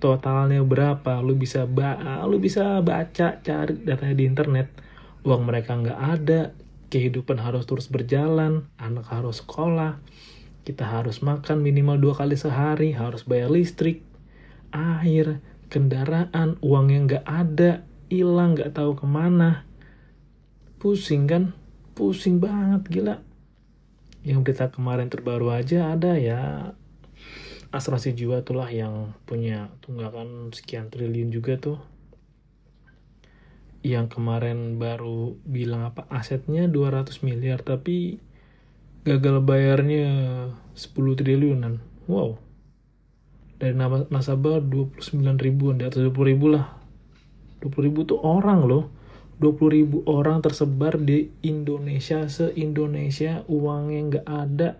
totalnya 0.00 0.64
berapa 0.64 1.20
lu 1.20 1.36
bisa 1.36 1.68
ba 1.68 2.24
lu 2.24 2.40
bisa 2.40 2.80
baca 2.80 3.38
cari 3.44 3.72
datanya 3.84 4.16
di 4.16 4.24
internet. 4.24 4.68
Uang 5.22 5.44
mereka 5.44 5.76
nggak 5.76 6.00
ada 6.00 6.56
kehidupan 6.88 7.38
harus 7.38 7.68
terus 7.68 7.86
berjalan 7.92 8.66
anak 8.80 9.06
harus 9.12 9.44
sekolah 9.44 10.00
kita 10.60 10.84
harus 10.84 11.24
makan 11.24 11.64
minimal 11.64 11.96
dua 11.96 12.14
kali 12.14 12.36
sehari 12.36 12.92
harus 12.92 13.24
bayar 13.24 13.48
listrik. 13.48 14.04
Air 14.70 15.40
kendaraan 15.72 16.60
uang 16.60 16.86
yang 16.92 17.04
nggak 17.08 17.26
ada 17.26 17.82
hilang 18.12 18.54
nggak 18.54 18.76
tahu 18.76 18.94
ke 18.94 19.06
mana. 19.08 19.64
Pusing 20.78 21.26
kan? 21.26 21.56
Pusing 21.96 22.38
banget 22.38 22.82
gila. 22.86 23.16
Yang 24.20 24.38
berita 24.44 24.68
kemarin 24.68 25.08
terbaru 25.08 25.48
aja 25.48 25.96
ada 25.96 26.20
ya 26.20 26.72
asuransi 27.70 28.18
jiwa 28.18 28.42
itulah 28.42 28.66
yang 28.70 29.14
punya 29.26 29.70
tunggakan 29.82 30.50
sekian 30.50 30.90
triliun 30.90 31.30
juga 31.30 31.54
tuh. 31.58 31.78
Yang 33.80 34.18
kemarin 34.18 34.76
baru 34.76 35.38
bilang 35.46 35.88
apa 35.88 36.04
asetnya 36.12 36.68
200 36.68 37.24
miliar 37.24 37.64
tapi 37.64 38.20
gagal 39.06 39.40
bayarnya 39.40 40.10
10 40.76 41.16
triliunan. 41.16 41.80
Wow. 42.10 42.36
Dari 43.56 43.76
nasabah 44.10 44.60
29 44.60 45.14
ribuan 45.40 45.80
di 45.80 45.84
atas 45.86 46.02
20 46.02 46.12
ribu 46.26 46.52
lah. 46.52 46.76
20 47.64 47.86
ribu 47.86 48.04
tuh 48.04 48.20
orang 48.20 48.66
loh. 48.66 48.92
20 49.40 49.72
ribu 49.72 49.96
orang 50.04 50.44
tersebar 50.44 51.00
di 51.00 51.32
Indonesia 51.40 52.28
se-Indonesia. 52.28 53.46
Uangnya 53.48 54.00
nggak 54.04 54.26
ada 54.28 54.70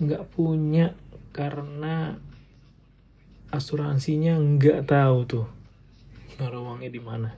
nggak 0.00 0.32
punya 0.32 0.94
karena 1.30 2.18
asuransinya 3.50 4.38
nggak 4.38 4.86
tahu 4.86 5.18
tuh. 5.26 5.46
Naruh 6.38 6.66
uangnya 6.66 6.90
di 6.90 7.02
mana. 7.02 7.34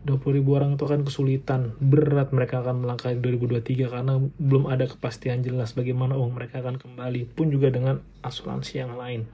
20 0.00 0.40
ribu 0.40 0.56
orang 0.56 0.80
itu 0.80 0.84
akan 0.88 1.04
kesulitan. 1.04 1.76
Berat 1.76 2.32
mereka 2.32 2.64
akan 2.64 2.84
melangkah 2.84 3.12
2023 3.12 3.92
karena 3.92 4.16
belum 4.40 4.72
ada 4.72 4.88
kepastian 4.88 5.44
jelas 5.44 5.76
bagaimana 5.76 6.16
uang 6.16 6.32
mereka 6.32 6.64
akan 6.64 6.80
kembali. 6.80 7.28
Pun 7.36 7.52
juga 7.52 7.68
dengan 7.68 8.00
asuransi 8.24 8.80
yang 8.80 8.96
lain. 8.96 9.28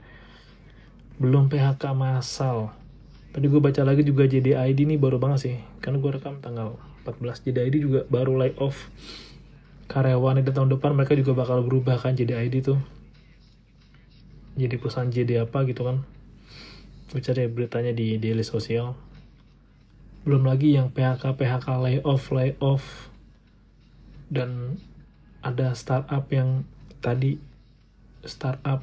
Belum 1.22 1.46
PHK 1.46 1.94
massal 1.94 2.74
tadi 3.30 3.52
gue 3.52 3.60
baca 3.60 3.84
lagi 3.84 4.00
juga 4.00 4.24
JDID 4.24 4.88
ini 4.88 4.96
baru 4.96 5.20
banget 5.20 5.38
sih. 5.44 5.56
Karena 5.84 6.00
gue 6.02 6.10
rekam 6.10 6.40
tanggal 6.42 6.80
14 7.04 7.44
JDID 7.46 7.74
juga 7.78 8.00
baru 8.08 8.34
lay 8.34 8.56
off. 8.58 8.90
Karyawan 9.86 10.42
di 10.42 10.50
tahun 10.50 10.72
depan 10.72 10.96
mereka 10.98 11.14
juga 11.14 11.36
bakal 11.36 11.62
berubah 11.62 12.00
kan 12.00 12.18
JDID 12.18 12.64
tuh 12.64 12.95
jadi 14.56 14.80
perusahaan 14.80 15.12
JD 15.12 15.44
apa 15.44 15.68
gitu 15.68 15.84
kan. 15.84 16.02
Gue 17.12 17.20
cari 17.20 17.44
beritanya 17.46 17.92
di 17.92 18.16
daily 18.16 18.42
sosial. 18.42 18.96
Belum 20.24 20.48
lagi 20.48 20.74
yang 20.74 20.90
PHK 20.90 21.36
PHK 21.36 21.66
layoff 21.76 22.32
layoff. 22.32 23.12
Dan 24.26 24.80
ada 25.44 25.76
startup 25.76 26.26
yang 26.32 26.66
tadi 26.98 27.38
startup 28.26 28.82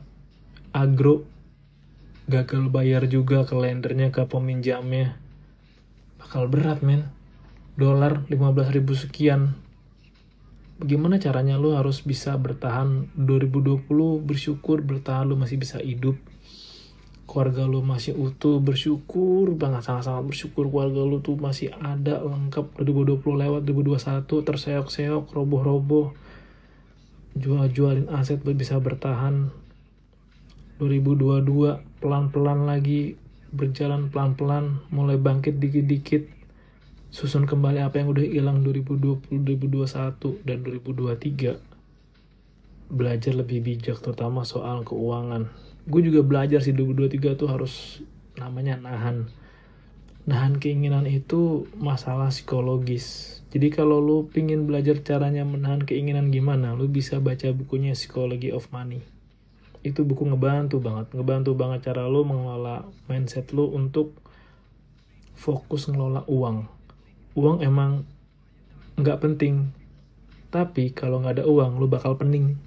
agro 0.71 1.27
gagal 2.31 2.71
bayar 2.71 3.03
juga 3.11 3.43
ke 3.43 3.57
lendernya 3.57 4.13
ke 4.13 4.23
peminjamnya. 4.23 5.19
Bakal 6.21 6.47
berat 6.47 6.79
men. 6.85 7.11
Dolar 7.73 8.23
15 8.29 8.69
ribu 8.69 8.93
sekian 8.93 9.57
bagaimana 10.83 11.15
caranya 11.15 11.55
lo 11.55 11.79
harus 11.79 12.03
bisa 12.03 12.35
bertahan 12.35 13.07
2020 13.15 13.87
bersyukur 14.19 14.83
bertahan 14.83 15.31
lo 15.31 15.39
masih 15.39 15.55
bisa 15.55 15.79
hidup? 15.79 16.19
Keluarga 17.23 17.63
lo 17.63 17.79
masih 17.79 18.19
utuh 18.19 18.59
bersyukur 18.59 19.55
banget 19.55 19.87
sangat-sangat 19.87 20.27
bersyukur 20.27 20.67
keluarga 20.67 20.99
lo 21.07 21.23
tuh 21.23 21.39
masih 21.39 21.71
ada 21.79 22.19
lengkap. 22.19 22.83
2020 22.83 23.15
lewat 23.23 23.61
2021 23.63 24.27
terseok-seok 24.27 25.23
roboh-roboh 25.31 26.11
jual-jualin 27.39 28.11
aset 28.11 28.43
buat 28.43 28.59
bisa 28.59 28.75
bertahan. 28.83 29.55
2022 30.83 32.03
pelan-pelan 32.03 32.67
lagi 32.67 33.15
berjalan 33.55 34.11
pelan-pelan 34.11 34.83
mulai 34.91 35.15
bangkit 35.15 35.63
dikit-dikit 35.63 36.42
susun 37.13 37.45
kembali 37.45 37.77
apa 37.77 38.01
yang 38.01 38.09
udah 38.09 38.25
hilang 38.25 38.65
2020 38.65 39.45
2021 39.45 40.41
dan 40.49 40.65
2023 40.65 41.61
belajar 42.89 43.33
lebih 43.37 43.61
bijak 43.61 44.01
terutama 44.01 44.41
soal 44.41 44.81
keuangan. 44.81 45.45
Gue 45.85 46.01
juga 46.01 46.25
belajar 46.25 46.65
sih 46.65 46.73
2023 46.73 47.37
tuh 47.37 47.53
harus 47.53 48.01
namanya 48.33 48.81
nahan. 48.81 49.29
Nahan 50.25 50.57
keinginan 50.57 51.05
itu 51.05 51.69
masalah 51.77 52.33
psikologis. 52.33 53.37
Jadi 53.53 53.69
kalau 53.69 54.01
lu 54.01 54.25
pingin 54.33 54.65
belajar 54.65 54.97
caranya 55.05 55.45
menahan 55.45 55.85
keinginan 55.85 56.33
gimana 56.33 56.73
lu 56.73 56.89
bisa 56.89 57.21
baca 57.21 57.45
bukunya 57.53 57.93
Psychology 57.93 58.49
of 58.49 58.73
Money. 58.73 59.05
Itu 59.85 60.01
buku 60.01 60.33
ngebantu 60.33 60.81
banget 60.81 61.13
ngebantu 61.13 61.53
banget 61.53 61.93
cara 61.93 62.09
lo 62.09 62.25
mengelola 62.25 62.89
mindset 63.05 63.53
lo 63.53 63.69
untuk 63.69 64.17
fokus 65.37 65.85
ngelola 65.93 66.25
uang 66.25 66.81
uang 67.33 67.65
emang 67.65 68.05
nggak 68.97 69.21
penting. 69.21 69.73
Tapi 70.53 70.93
kalau 70.93 71.21
nggak 71.21 71.41
ada 71.41 71.45
uang 71.49 71.81
lo 71.81 71.89
bakal 71.89 72.13
pening. 72.13 72.57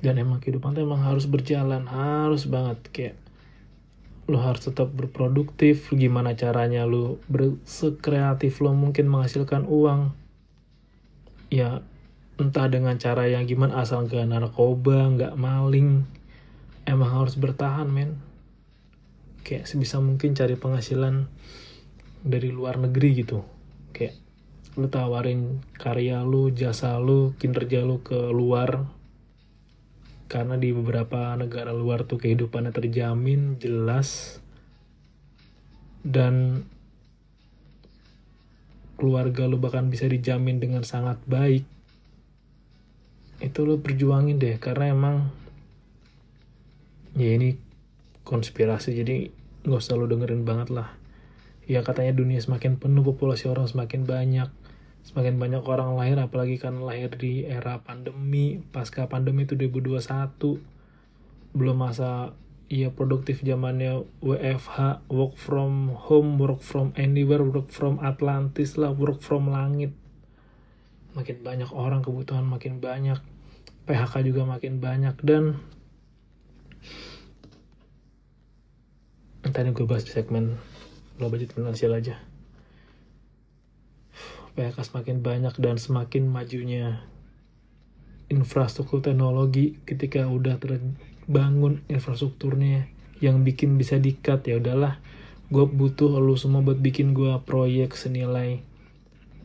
Dan 0.00 0.16
emang 0.16 0.40
kehidupan 0.40 0.72
tuh 0.72 0.88
emang 0.88 1.04
harus 1.04 1.28
berjalan 1.28 1.84
harus 1.84 2.48
banget. 2.48 2.80
Kayak 2.88 3.16
lo 4.24 4.40
harus 4.40 4.64
tetap 4.64 4.88
berproduktif 4.94 5.92
gimana 5.92 6.32
caranya 6.38 6.88
lo 6.88 7.20
bersekreatif 7.28 8.64
lo 8.64 8.72
mungkin 8.72 9.12
menghasilkan 9.12 9.68
uang. 9.68 10.16
Ya 11.52 11.84
entah 12.40 12.72
dengan 12.72 12.96
cara 12.96 13.28
yang 13.28 13.44
gimana 13.44 13.84
asal 13.84 14.08
gak 14.08 14.24
narkoba 14.24 15.12
nggak 15.12 15.36
maling 15.36 16.08
emang 16.88 17.10
harus 17.12 17.36
bertahan 17.36 17.92
men. 17.92 18.16
Kayak 19.44 19.68
sebisa 19.68 20.00
mungkin 20.00 20.32
cari 20.32 20.56
penghasilan 20.56 21.28
dari 22.20 22.52
luar 22.52 22.76
negeri 22.76 23.24
gitu. 23.24 23.40
Kayak 23.92 24.16
lu 24.78 24.86
tawarin 24.86 25.64
karya 25.74 26.22
lu 26.22 26.52
jasa 26.54 26.96
lu 27.00 27.32
kinerja 27.40 27.82
lu 27.82 28.04
ke 28.04 28.30
luar. 28.30 28.86
Karena 30.30 30.54
di 30.54 30.70
beberapa 30.70 31.34
negara 31.34 31.74
luar 31.74 32.06
tuh 32.06 32.22
kehidupannya 32.22 32.70
terjamin 32.70 33.58
jelas. 33.58 34.38
Dan 36.00 36.64
keluarga 39.00 39.48
lu 39.48 39.58
bahkan 39.58 39.88
bisa 39.90 40.06
dijamin 40.06 40.62
dengan 40.62 40.86
sangat 40.86 41.18
baik. 41.26 41.66
Itu 43.40 43.64
lo 43.64 43.80
perjuangin 43.80 44.36
deh 44.36 44.60
karena 44.60 44.92
emang 44.92 45.32
ya 47.16 47.34
ini 47.34 47.56
konspirasi 48.22 48.94
jadi 48.94 49.32
nggak 49.66 49.80
usah 49.80 49.98
lo 49.98 50.06
dengerin 50.06 50.46
banget 50.46 50.70
lah 50.70 50.99
ya 51.70 51.86
katanya 51.86 52.18
dunia 52.18 52.42
semakin 52.42 52.82
penuh 52.82 53.06
populasi 53.06 53.46
orang 53.46 53.70
semakin 53.70 54.02
banyak 54.02 54.50
semakin 55.06 55.38
banyak 55.38 55.62
orang 55.62 55.94
lahir 55.94 56.18
apalagi 56.18 56.58
kan 56.58 56.82
lahir 56.82 57.14
di 57.14 57.46
era 57.46 57.78
pandemi. 57.78 58.58
Pasca 58.58 59.06
pandemi 59.06 59.46
itu 59.46 59.54
2021 59.54 60.58
belum 61.54 61.76
masa 61.78 62.34
ya 62.70 62.90
produktif 62.90 63.42
zamannya 63.42 64.06
WFH 64.22 65.06
work 65.10 65.34
from 65.38 65.94
home 65.94 66.38
work 66.38 66.62
from 66.62 66.90
anywhere 66.98 67.42
work 67.42 67.70
from 67.70 68.02
Atlantis 68.02 68.74
lah 68.74 68.90
work 68.90 69.22
from 69.22 69.50
langit. 69.54 69.94
Makin 71.14 71.46
banyak 71.46 71.70
orang 71.70 72.02
kebutuhan 72.02 72.46
makin 72.46 72.82
banyak 72.82 73.18
PHK 73.86 74.26
juga 74.26 74.42
makin 74.46 74.78
banyak 74.78 75.18
dan 75.22 75.58
tadi 79.50 79.74
gue 79.74 79.82
bahas 79.82 80.06
di 80.06 80.14
segmen 80.14 80.54
lo 81.20 81.28
budget 81.28 81.52
finansial 81.52 81.92
aja. 81.92 82.16
PHK 84.56 84.82
semakin 84.82 85.22
banyak 85.22 85.54
dan 85.60 85.76
semakin 85.76 86.26
majunya 86.26 87.04
infrastruktur 88.32 89.04
teknologi 89.04 89.78
ketika 89.84 90.26
udah 90.26 90.58
terbangun 90.58 91.84
infrastrukturnya 91.86 92.90
yang 93.20 93.44
bikin 93.44 93.76
bisa 93.76 94.00
dikat 94.00 94.48
ya 94.48 94.58
udahlah. 94.58 94.98
Gue 95.52 95.66
butuh 95.68 96.18
lu 96.18 96.34
semua 96.40 96.64
buat 96.64 96.80
bikin 96.80 97.12
gue 97.12 97.36
proyek 97.44 97.94
senilai 97.94 98.62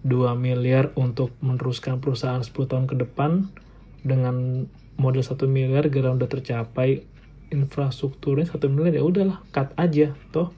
2 0.05 0.37
miliar 0.37 0.93
untuk 0.93 1.33
meneruskan 1.41 1.97
perusahaan 1.97 2.41
10 2.41 2.53
tahun 2.53 2.85
ke 2.85 2.95
depan 3.03 3.49
dengan 4.05 4.69
modal 5.01 5.25
satu 5.25 5.49
miliar 5.49 5.89
gara 5.89 6.13
udah 6.13 6.29
tercapai 6.29 7.03
infrastrukturnya 7.49 8.45
satu 8.45 8.69
miliar 8.69 9.01
ya 9.01 9.03
udahlah 9.03 9.41
cut 9.49 9.73
aja 9.81 10.13
toh 10.29 10.53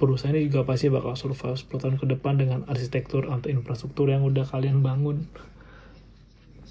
perusahaan 0.00 0.32
ini 0.32 0.48
juga 0.48 0.64
pasti 0.64 0.88
bakal 0.88 1.12
survive 1.12 1.60
10 1.60 1.68
tahun 1.76 1.96
ke 2.00 2.06
depan 2.16 2.40
dengan 2.40 2.64
arsitektur 2.64 3.28
atau 3.28 3.52
infrastruktur 3.52 4.08
yang 4.08 4.24
udah 4.24 4.48
kalian 4.48 4.80
bangun. 4.80 5.28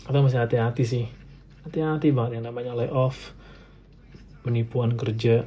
Atau 0.09 0.25
masih 0.25 0.41
hati-hati 0.41 0.83
sih. 0.83 1.05
Hati-hati 1.61 2.09
banget 2.09 2.41
yang 2.41 2.49
namanya 2.49 2.73
layoff 2.73 3.37
penipuan 4.41 4.97
kerja 4.97 5.45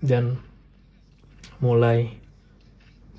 dan 0.00 0.40
mulai 1.60 2.16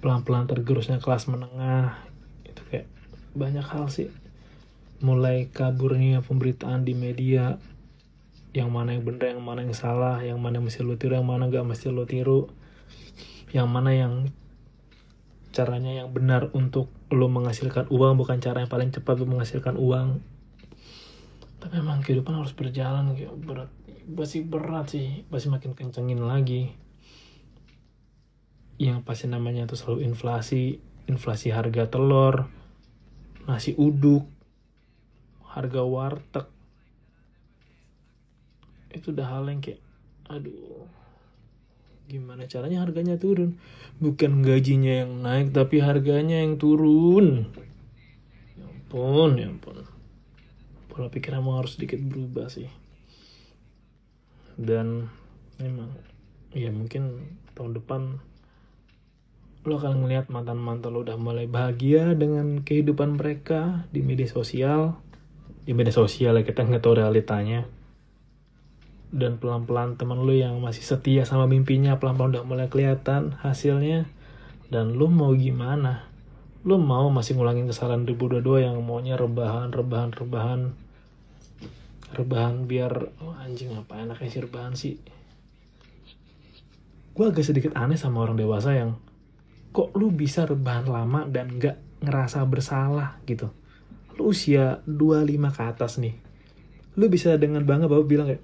pelan-pelan 0.02 0.50
tergerusnya 0.50 0.98
kelas 0.98 1.30
menengah. 1.30 2.02
Itu 2.42 2.66
kayak 2.74 2.90
banyak 3.38 3.64
hal 3.70 3.94
sih. 3.94 4.10
Mulai 5.06 5.54
kaburnya 5.54 6.26
pemberitaan 6.26 6.82
di 6.82 6.98
media 6.98 7.62
yang 8.52 8.74
mana 8.74 8.98
yang 8.98 9.06
benar, 9.06 9.38
yang 9.38 9.46
mana 9.46 9.62
yang 9.64 9.78
salah, 9.78 10.18
yang 10.26 10.42
mana 10.42 10.58
yang 10.58 10.66
mesti 10.68 10.82
lo 10.84 10.98
tiru, 11.00 11.16
yang 11.16 11.30
mana 11.30 11.48
gak 11.48 11.64
mesti 11.64 11.88
lo 11.88 12.04
tiru, 12.04 12.52
yang 13.52 13.68
mana 13.68 13.92
yang 13.92 14.14
caranya 15.52 15.92
yang 15.92 16.16
benar 16.16 16.48
untuk 16.56 16.88
lo 17.12 17.28
menghasilkan 17.28 17.92
uang 17.92 18.16
bukan 18.16 18.40
cara 18.40 18.64
yang 18.64 18.72
paling 18.72 18.96
cepat 18.96 19.20
lo 19.20 19.28
menghasilkan 19.28 19.76
uang. 19.76 20.24
Tapi 21.60 21.78
memang 21.78 22.02
kehidupan 22.02 22.40
harus 22.42 22.56
berjalan 22.56 23.14
kayak 23.14 23.36
berat, 23.38 23.70
pasti 24.16 24.42
berat 24.42 24.88
sih, 24.90 25.28
pasti 25.28 25.48
makin 25.52 25.76
kencengin 25.78 26.24
lagi. 26.24 26.74
Yang 28.82 29.06
pasti 29.06 29.30
namanya 29.30 29.70
itu 29.70 29.78
selalu 29.78 30.10
inflasi, 30.10 30.82
inflasi 31.06 31.54
harga 31.54 31.86
telur, 31.92 32.50
nasi 33.46 33.78
uduk, 33.78 34.26
harga 35.46 35.86
warteg. 35.86 36.48
Itu 38.90 39.14
udah 39.14 39.28
hal 39.28 39.46
yang 39.52 39.62
kayak 39.62 39.84
aduh 40.32 41.01
gimana 42.12 42.44
caranya 42.44 42.84
harganya 42.84 43.16
turun? 43.16 43.56
Bukan 44.04 44.44
gajinya 44.44 45.08
yang 45.08 45.24
naik 45.24 45.56
tapi 45.56 45.80
harganya 45.80 46.44
yang 46.44 46.60
turun. 46.60 47.48
Ya 48.60 48.68
ampun 48.68 49.40
ya 49.40 49.48
ampun. 49.48 49.88
Pola 50.92 51.08
pikir 51.08 51.32
emang 51.40 51.64
harus 51.64 51.80
sedikit 51.80 52.04
berubah 52.04 52.52
sih. 52.52 52.68
Dan 54.60 55.08
memang 55.56 55.96
ya 56.52 56.68
mungkin 56.76 57.32
tahun 57.56 57.80
depan 57.80 58.20
lo 59.64 59.78
akan 59.80 60.04
melihat 60.04 60.28
mantan-mantan 60.28 60.92
lo 60.92 61.08
udah 61.08 61.16
mulai 61.16 61.48
bahagia 61.48 62.12
dengan 62.20 62.68
kehidupan 62.68 63.16
mereka 63.16 63.88
di 63.96 64.04
media 64.04 64.28
sosial. 64.28 65.00
Di 65.64 65.72
media 65.72 65.96
sosial 65.96 66.36
ya 66.36 66.44
kita 66.44 66.68
nggak 66.68 66.84
tahu 66.84 67.00
realitanya 67.00 67.81
dan 69.12 69.36
pelan-pelan 69.36 70.00
teman 70.00 70.24
lu 70.24 70.32
yang 70.32 70.64
masih 70.64 70.88
setia 70.88 71.28
sama 71.28 71.44
mimpinya 71.44 72.00
pelan-pelan 72.00 72.40
udah 72.40 72.44
mulai 72.48 72.68
kelihatan 72.72 73.36
hasilnya. 73.44 74.08
Dan 74.72 74.96
lu 74.96 75.12
mau 75.12 75.36
gimana? 75.36 76.08
Lu 76.64 76.80
mau 76.80 77.12
masih 77.12 77.36
ngulangin 77.36 77.68
kesalahan 77.68 78.08
2022 78.08 78.64
yang 78.64 78.80
maunya 78.80 79.20
rebahan 79.20 79.76
rebahan 79.76 80.16
rebahan. 80.16 80.62
Rebahan 82.16 82.72
biar 82.72 83.12
oh 83.20 83.36
anjing 83.36 83.76
apa 83.76 84.00
enaknya 84.00 84.32
sih 84.32 84.42
rebahan 84.48 84.74
sih? 84.80 84.96
Gue 87.12 87.28
agak 87.28 87.44
sedikit 87.44 87.76
aneh 87.76 88.00
sama 88.00 88.24
orang 88.24 88.40
dewasa 88.40 88.72
yang 88.72 88.96
kok 89.76 89.92
lu 90.00 90.12
bisa 90.16 90.48
rebahan 90.48 90.88
lama 90.88 91.28
dan 91.28 91.60
nggak 91.60 92.08
ngerasa 92.08 92.48
bersalah? 92.48 93.20
Gitu. 93.28 93.52
Lu 94.16 94.32
usia 94.32 94.80
25 94.88 95.28
ke 95.52 95.62
atas 95.68 96.00
nih. 96.00 96.16
Lu 96.96 97.12
bisa 97.12 97.36
dengan 97.36 97.68
bangga 97.68 97.92
bahwa 97.92 98.08
bilang 98.08 98.32
kayak 98.32 98.44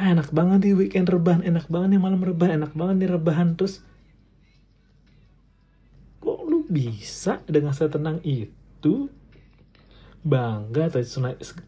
ah, 0.00 0.08
enak 0.16 0.32
banget 0.32 0.58
nih 0.64 0.76
weekend 0.76 1.12
rebahan 1.12 1.44
enak 1.44 1.68
banget 1.68 1.92
nih 1.92 2.00
malam 2.00 2.24
rebahan 2.24 2.64
enak 2.64 2.72
banget 2.72 2.96
nih 3.04 3.10
rebahan. 3.12 3.52
Terus 3.52 3.84
kok 6.24 6.40
lu 6.48 6.64
bisa 6.64 7.44
dengan 7.44 7.76
setenang 7.76 8.24
itu 8.24 9.12
bangga 10.20 10.92
atau 10.92 11.00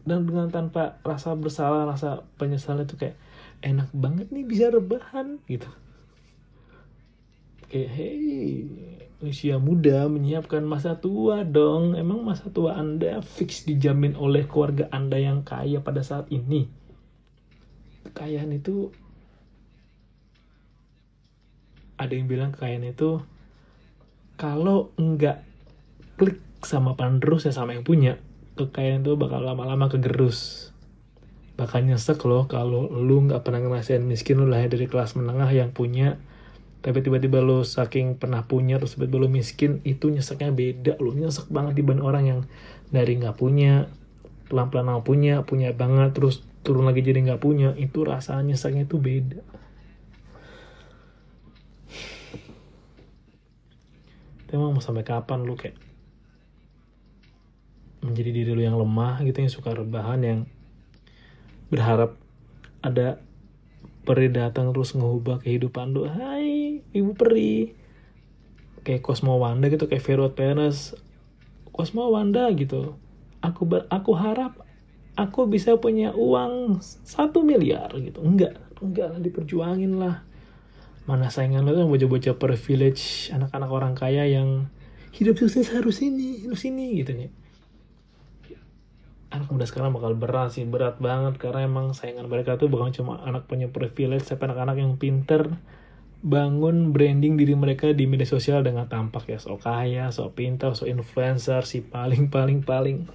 dan 0.05 0.25
dengan 0.25 0.49
tanpa 0.49 0.97
rasa 1.01 1.33
bersalah 1.33 1.89
rasa 1.89 2.21
penyesalan 2.37 2.85
itu 2.85 2.97
kayak 2.97 3.17
enak 3.61 3.89
banget 3.93 4.29
nih 4.33 4.45
bisa 4.45 4.73
rebahan 4.73 5.37
gitu. 5.45 5.69
Kayak 7.69 7.89
hey 7.93 8.65
usia 9.23 9.55
muda 9.55 10.09
menyiapkan 10.09 10.65
masa 10.65 10.97
tua 10.97 11.45
dong. 11.45 11.93
Emang 11.93 12.25
masa 12.25 12.49
tua 12.49 12.77
anda 12.77 13.21
fix 13.21 13.63
dijamin 13.63 14.17
oleh 14.17 14.49
keluarga 14.49 14.89
anda 14.89 15.21
yang 15.21 15.45
kaya 15.45 15.79
pada 15.79 16.01
saat 16.01 16.29
ini 16.33 16.82
kekayaan 18.13 18.53
itu 18.53 18.93
ada 21.97 22.13
yang 22.13 22.29
bilang 22.29 22.53
kekayaan 22.53 22.85
itu 22.85 23.25
kalau 24.37 24.93
enggak 25.01 25.41
klik 26.21 26.37
sama 26.61 26.93
penerus 26.93 27.49
ya 27.49 27.53
sama 27.53 27.73
yang 27.73 27.81
punya 27.81 28.21
kekayaan 28.53 29.01
itu 29.01 29.17
bakal 29.17 29.41
lama-lama 29.41 29.89
kegerus. 29.89 30.69
Bakal 31.57 31.89
nyesek 31.89 32.21
loh 32.25 32.45
kalau 32.45 32.89
lu 32.89 33.25
nggak 33.29 33.41
pernah 33.45 33.61
ngerasain 33.61 34.01
miskin 34.01 34.41
lu 34.41 34.49
lahir 34.49 34.69
dari 34.69 34.85
kelas 34.89 35.17
menengah 35.17 35.49
yang 35.53 35.73
punya 35.73 36.17
tapi 36.83 36.99
tiba-tiba 36.99 37.39
lo 37.39 37.63
saking 37.63 38.19
pernah 38.19 38.43
punya 38.43 38.75
terus 38.75 38.99
tiba-tiba 38.99 39.23
lo 39.23 39.29
miskin 39.31 39.79
itu 39.87 40.11
nyeseknya 40.11 40.51
beda 40.51 40.93
lo 40.99 41.15
nyesek 41.15 41.47
banget 41.47 41.79
dibanding 41.79 42.03
orang 42.03 42.23
yang 42.27 42.39
dari 42.91 43.15
nggak 43.15 43.39
punya 43.39 43.87
pelan-pelan 44.51 44.99
punya 44.99 45.47
punya 45.47 45.71
banget 45.71 46.11
terus 46.11 46.43
turun 46.63 46.87
lagi 46.87 47.03
jadi 47.03 47.19
nggak 47.19 47.43
punya 47.43 47.75
itu 47.75 48.07
rasanya 48.07 48.55
nyeseknya 48.55 48.87
itu 48.87 48.97
beda. 48.97 49.43
Emang 54.53 54.77
mau 54.77 54.83
sampai 54.85 55.03
kapan 55.03 55.43
lo 55.43 55.57
kayak 55.57 55.75
menjadi 58.05 58.29
diri 58.31 58.51
lo 58.53 58.61
yang 58.61 58.77
lemah 58.77 59.23
gitu 59.25 59.41
yang 59.43 59.51
suka 59.51 59.73
rebahan 59.73 60.21
yang 60.21 60.39
berharap 61.73 62.15
ada 62.85 63.17
peri 64.03 64.29
datang 64.29 64.75
terus 64.75 64.93
ngubah 64.93 65.41
kehidupan 65.41 65.95
lu? 65.95 66.05
Hai 66.05 66.85
ibu 66.93 67.11
peri. 67.17 67.73
Kayak 68.83 69.01
Cosmo 69.01 69.39
Wanda 69.39 69.71
gitu 69.71 69.89
kayak 69.89 70.03
Verot 70.03 70.33
Perez. 70.35 70.93
Cosmo 71.73 72.11
Wanda 72.13 72.45
gitu. 72.53 72.99
Aku 73.41 73.65
ber, 73.65 73.89
aku 73.89 74.13
harap 74.13 74.63
aku 75.13 75.45
bisa 75.45 75.77
punya 75.77 76.13
uang 76.13 76.81
satu 76.81 77.45
miliar 77.45 77.93
gitu. 78.01 78.21
Enggak 78.21 78.57
enggak 78.83 79.19
diperjuangin 79.21 80.01
lah. 80.01 80.25
Mana 81.03 81.27
saingan 81.27 81.67
lo 81.67 81.75
kan 81.75 81.87
bocah-bocah 81.91 82.35
privilege 82.39 83.27
anak-anak 83.35 83.69
orang 83.69 83.93
kaya 83.95 84.23
yang 84.23 84.71
hidup 85.11 85.35
sukses 85.35 85.69
harus 85.75 85.99
ini 86.01 86.47
harus 86.47 86.63
ini 86.65 86.99
gitu 87.03 87.13
nih. 87.13 87.31
Anak 89.33 89.49
muda 89.49 89.65
sekarang 89.65 89.97
bakal 89.97 90.13
berat 90.13 90.53
sih 90.53 90.65
berat 90.65 91.01
banget. 91.01 91.41
Karena 91.41 91.65
emang 91.65 91.97
saingan 91.97 92.29
mereka 92.29 92.55
tuh 92.55 92.69
bukan 92.69 92.93
cuma 92.93 93.21
anak 93.25 93.49
punya 93.49 93.69
privilege 93.69 94.29
tapi 94.29 94.45
anak-anak 94.45 94.77
yang 94.77 94.93
pinter 95.01 95.57
bangun 96.23 96.95
branding 96.95 97.35
diri 97.35 97.51
mereka 97.51 97.91
di 97.91 98.07
media 98.07 98.23
sosial 98.23 98.63
dengan 98.63 98.87
tampak 98.87 99.27
ya. 99.27 99.37
Sok 99.41 99.67
kaya, 99.67 100.07
sok 100.13 100.39
pintar, 100.39 100.71
sok 100.77 100.87
influencer, 100.87 101.67
si 101.67 101.83
paling 101.83 102.31
paling 102.31 102.63
paling. 102.63 103.09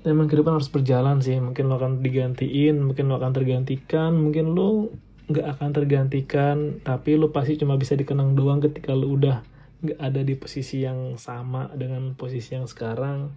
Emang 0.00 0.32
kehidupan 0.32 0.56
harus 0.56 0.72
berjalan 0.72 1.20
sih. 1.20 1.36
Mungkin 1.36 1.68
lo 1.68 1.76
akan 1.76 2.00
digantiin, 2.00 2.80
mungkin 2.80 3.12
lo 3.12 3.20
akan 3.20 3.32
tergantikan, 3.36 4.16
mungkin 4.16 4.56
lo 4.56 4.88
nggak 5.28 5.46
akan 5.56 5.70
tergantikan, 5.76 6.56
tapi 6.82 7.20
lo 7.20 7.30
pasti 7.30 7.60
cuma 7.60 7.76
bisa 7.76 7.94
dikenang 7.94 8.32
doang 8.32 8.64
ketika 8.64 8.96
lo 8.96 9.12
udah 9.12 9.44
nggak 9.80 10.00
ada 10.00 10.20
di 10.20 10.36
posisi 10.36 10.84
yang 10.84 11.16
sama 11.16 11.72
dengan 11.72 12.12
posisi 12.12 12.52
yang 12.52 12.68
sekarang 12.68 13.32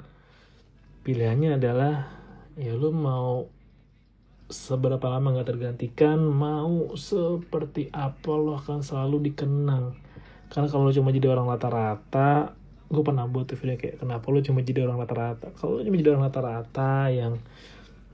pilihannya 1.07 1.55
adalah 1.55 2.11
ya 2.59 2.75
lu 2.75 2.91
mau 2.91 3.47
seberapa 4.51 5.07
lama 5.07 5.39
nggak 5.39 5.55
tergantikan 5.55 6.19
mau 6.19 6.91
seperti 6.99 7.87
apa 7.95 8.31
lo 8.35 8.59
akan 8.59 8.83
selalu 8.83 9.31
dikenang 9.31 9.95
karena 10.51 10.67
kalau 10.67 10.91
lo 10.91 10.91
cuma 10.91 11.15
jadi 11.15 11.31
orang 11.31 11.47
rata-rata 11.47 12.51
gue 12.93 13.01
pernah 13.01 13.25
buat 13.25 13.49
tuh 13.49 13.57
video 13.57 13.75
kayak 13.75 14.05
kenapa 14.05 14.29
lo 14.29 14.39
cuma 14.45 14.61
jadi 14.61 14.85
orang 14.85 15.01
rata-rata? 15.01 15.49
Kalau 15.57 15.81
lo 15.81 15.81
cuma 15.81 15.97
jadi 15.97 16.13
orang 16.13 16.29
rata-rata 16.29 17.09
yang 17.09 17.41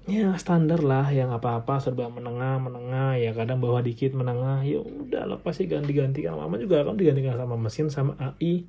ya 0.10 0.34
standar 0.42 0.82
lah 0.82 1.12
yang 1.14 1.30
apa-apa 1.30 1.78
serba 1.78 2.10
menengah 2.10 2.58
menengah 2.58 3.20
ya 3.22 3.30
kadang 3.36 3.62
bawah 3.62 3.84
dikit 3.86 4.18
menengah 4.18 4.66
ya 4.66 4.82
udah 4.82 5.30
lah 5.30 5.38
pasti 5.38 5.70
ganti-gantikan 5.70 6.34
lama 6.34 6.58
juga 6.58 6.82
kan 6.82 6.98
digantikan 6.98 7.38
sama 7.38 7.56
mesin 7.62 7.94
sama 7.94 8.18
AI 8.18 8.66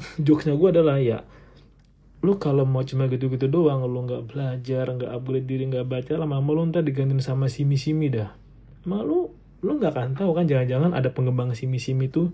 jokesnya 0.26 0.58
gue 0.58 0.68
adalah 0.74 0.98
ya 0.98 1.22
lu 2.20 2.36
kalau 2.36 2.68
mau 2.68 2.84
cuma 2.84 3.08
gitu-gitu 3.08 3.48
doang 3.48 3.80
lu 3.88 4.04
nggak 4.04 4.28
belajar 4.28 4.84
nggak 4.92 5.08
upgrade 5.08 5.48
diri 5.48 5.64
nggak 5.72 5.88
baca 5.88 6.12
lama-lama 6.20 6.50
lu 6.52 6.62
ntar 6.68 6.84
digantiin 6.84 7.24
sama 7.24 7.48
simi-simi 7.48 8.12
dah. 8.12 8.36
Malu 8.84 9.32
lu 9.64 9.70
nggak 9.80 9.92
akan 9.96 10.12
tahu 10.20 10.36
kan 10.36 10.44
jangan-jangan 10.44 10.92
ada 10.92 11.08
pengembang 11.16 11.56
simi-simi 11.56 12.12
tuh 12.12 12.28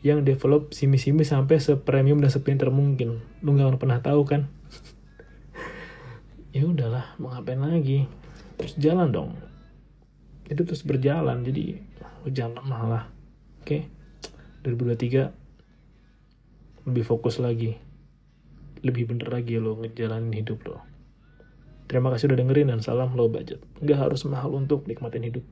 yang 0.00 0.24
develop 0.24 0.72
simi-simi 0.72 1.26
sampai 1.26 1.60
sepremium 1.60 2.24
dan 2.24 2.30
sepinter 2.32 2.72
mungkin 2.72 3.20
lu 3.44 3.52
akan 3.56 3.76
pernah 3.76 4.00
tahu 4.00 4.24
kan 4.24 4.48
ya 6.56 6.64
udahlah 6.66 7.14
mau 7.20 7.30
ngapain 7.30 7.60
lagi 7.60 8.08
terus 8.56 8.74
jalan 8.80 9.12
dong 9.12 9.36
itu 10.48 10.64
terus 10.66 10.82
berjalan 10.82 11.44
jadi 11.44 11.76
lu 12.24 12.28
jangan 12.32 12.64
lemah 12.64 12.82
lah 12.88 13.04
oke 13.62 13.68
okay? 13.68 13.86
2023 14.64 16.88
lebih 16.90 17.04
fokus 17.04 17.38
lagi 17.38 17.76
lebih 18.80 19.12
bener 19.12 19.28
lagi 19.28 19.60
lo 19.60 19.76
ngejalanin 19.76 20.32
hidup 20.32 20.64
lo. 20.64 20.80
Terima 21.90 22.08
kasih 22.14 22.32
udah 22.32 22.38
dengerin 22.38 22.72
dan 22.72 22.80
salam 22.80 23.12
low 23.12 23.28
budget. 23.28 23.60
Nggak 23.82 24.08
harus 24.08 24.24
mahal 24.24 24.54
untuk 24.56 24.86
nikmatin 24.86 25.26
hidup. 25.26 25.44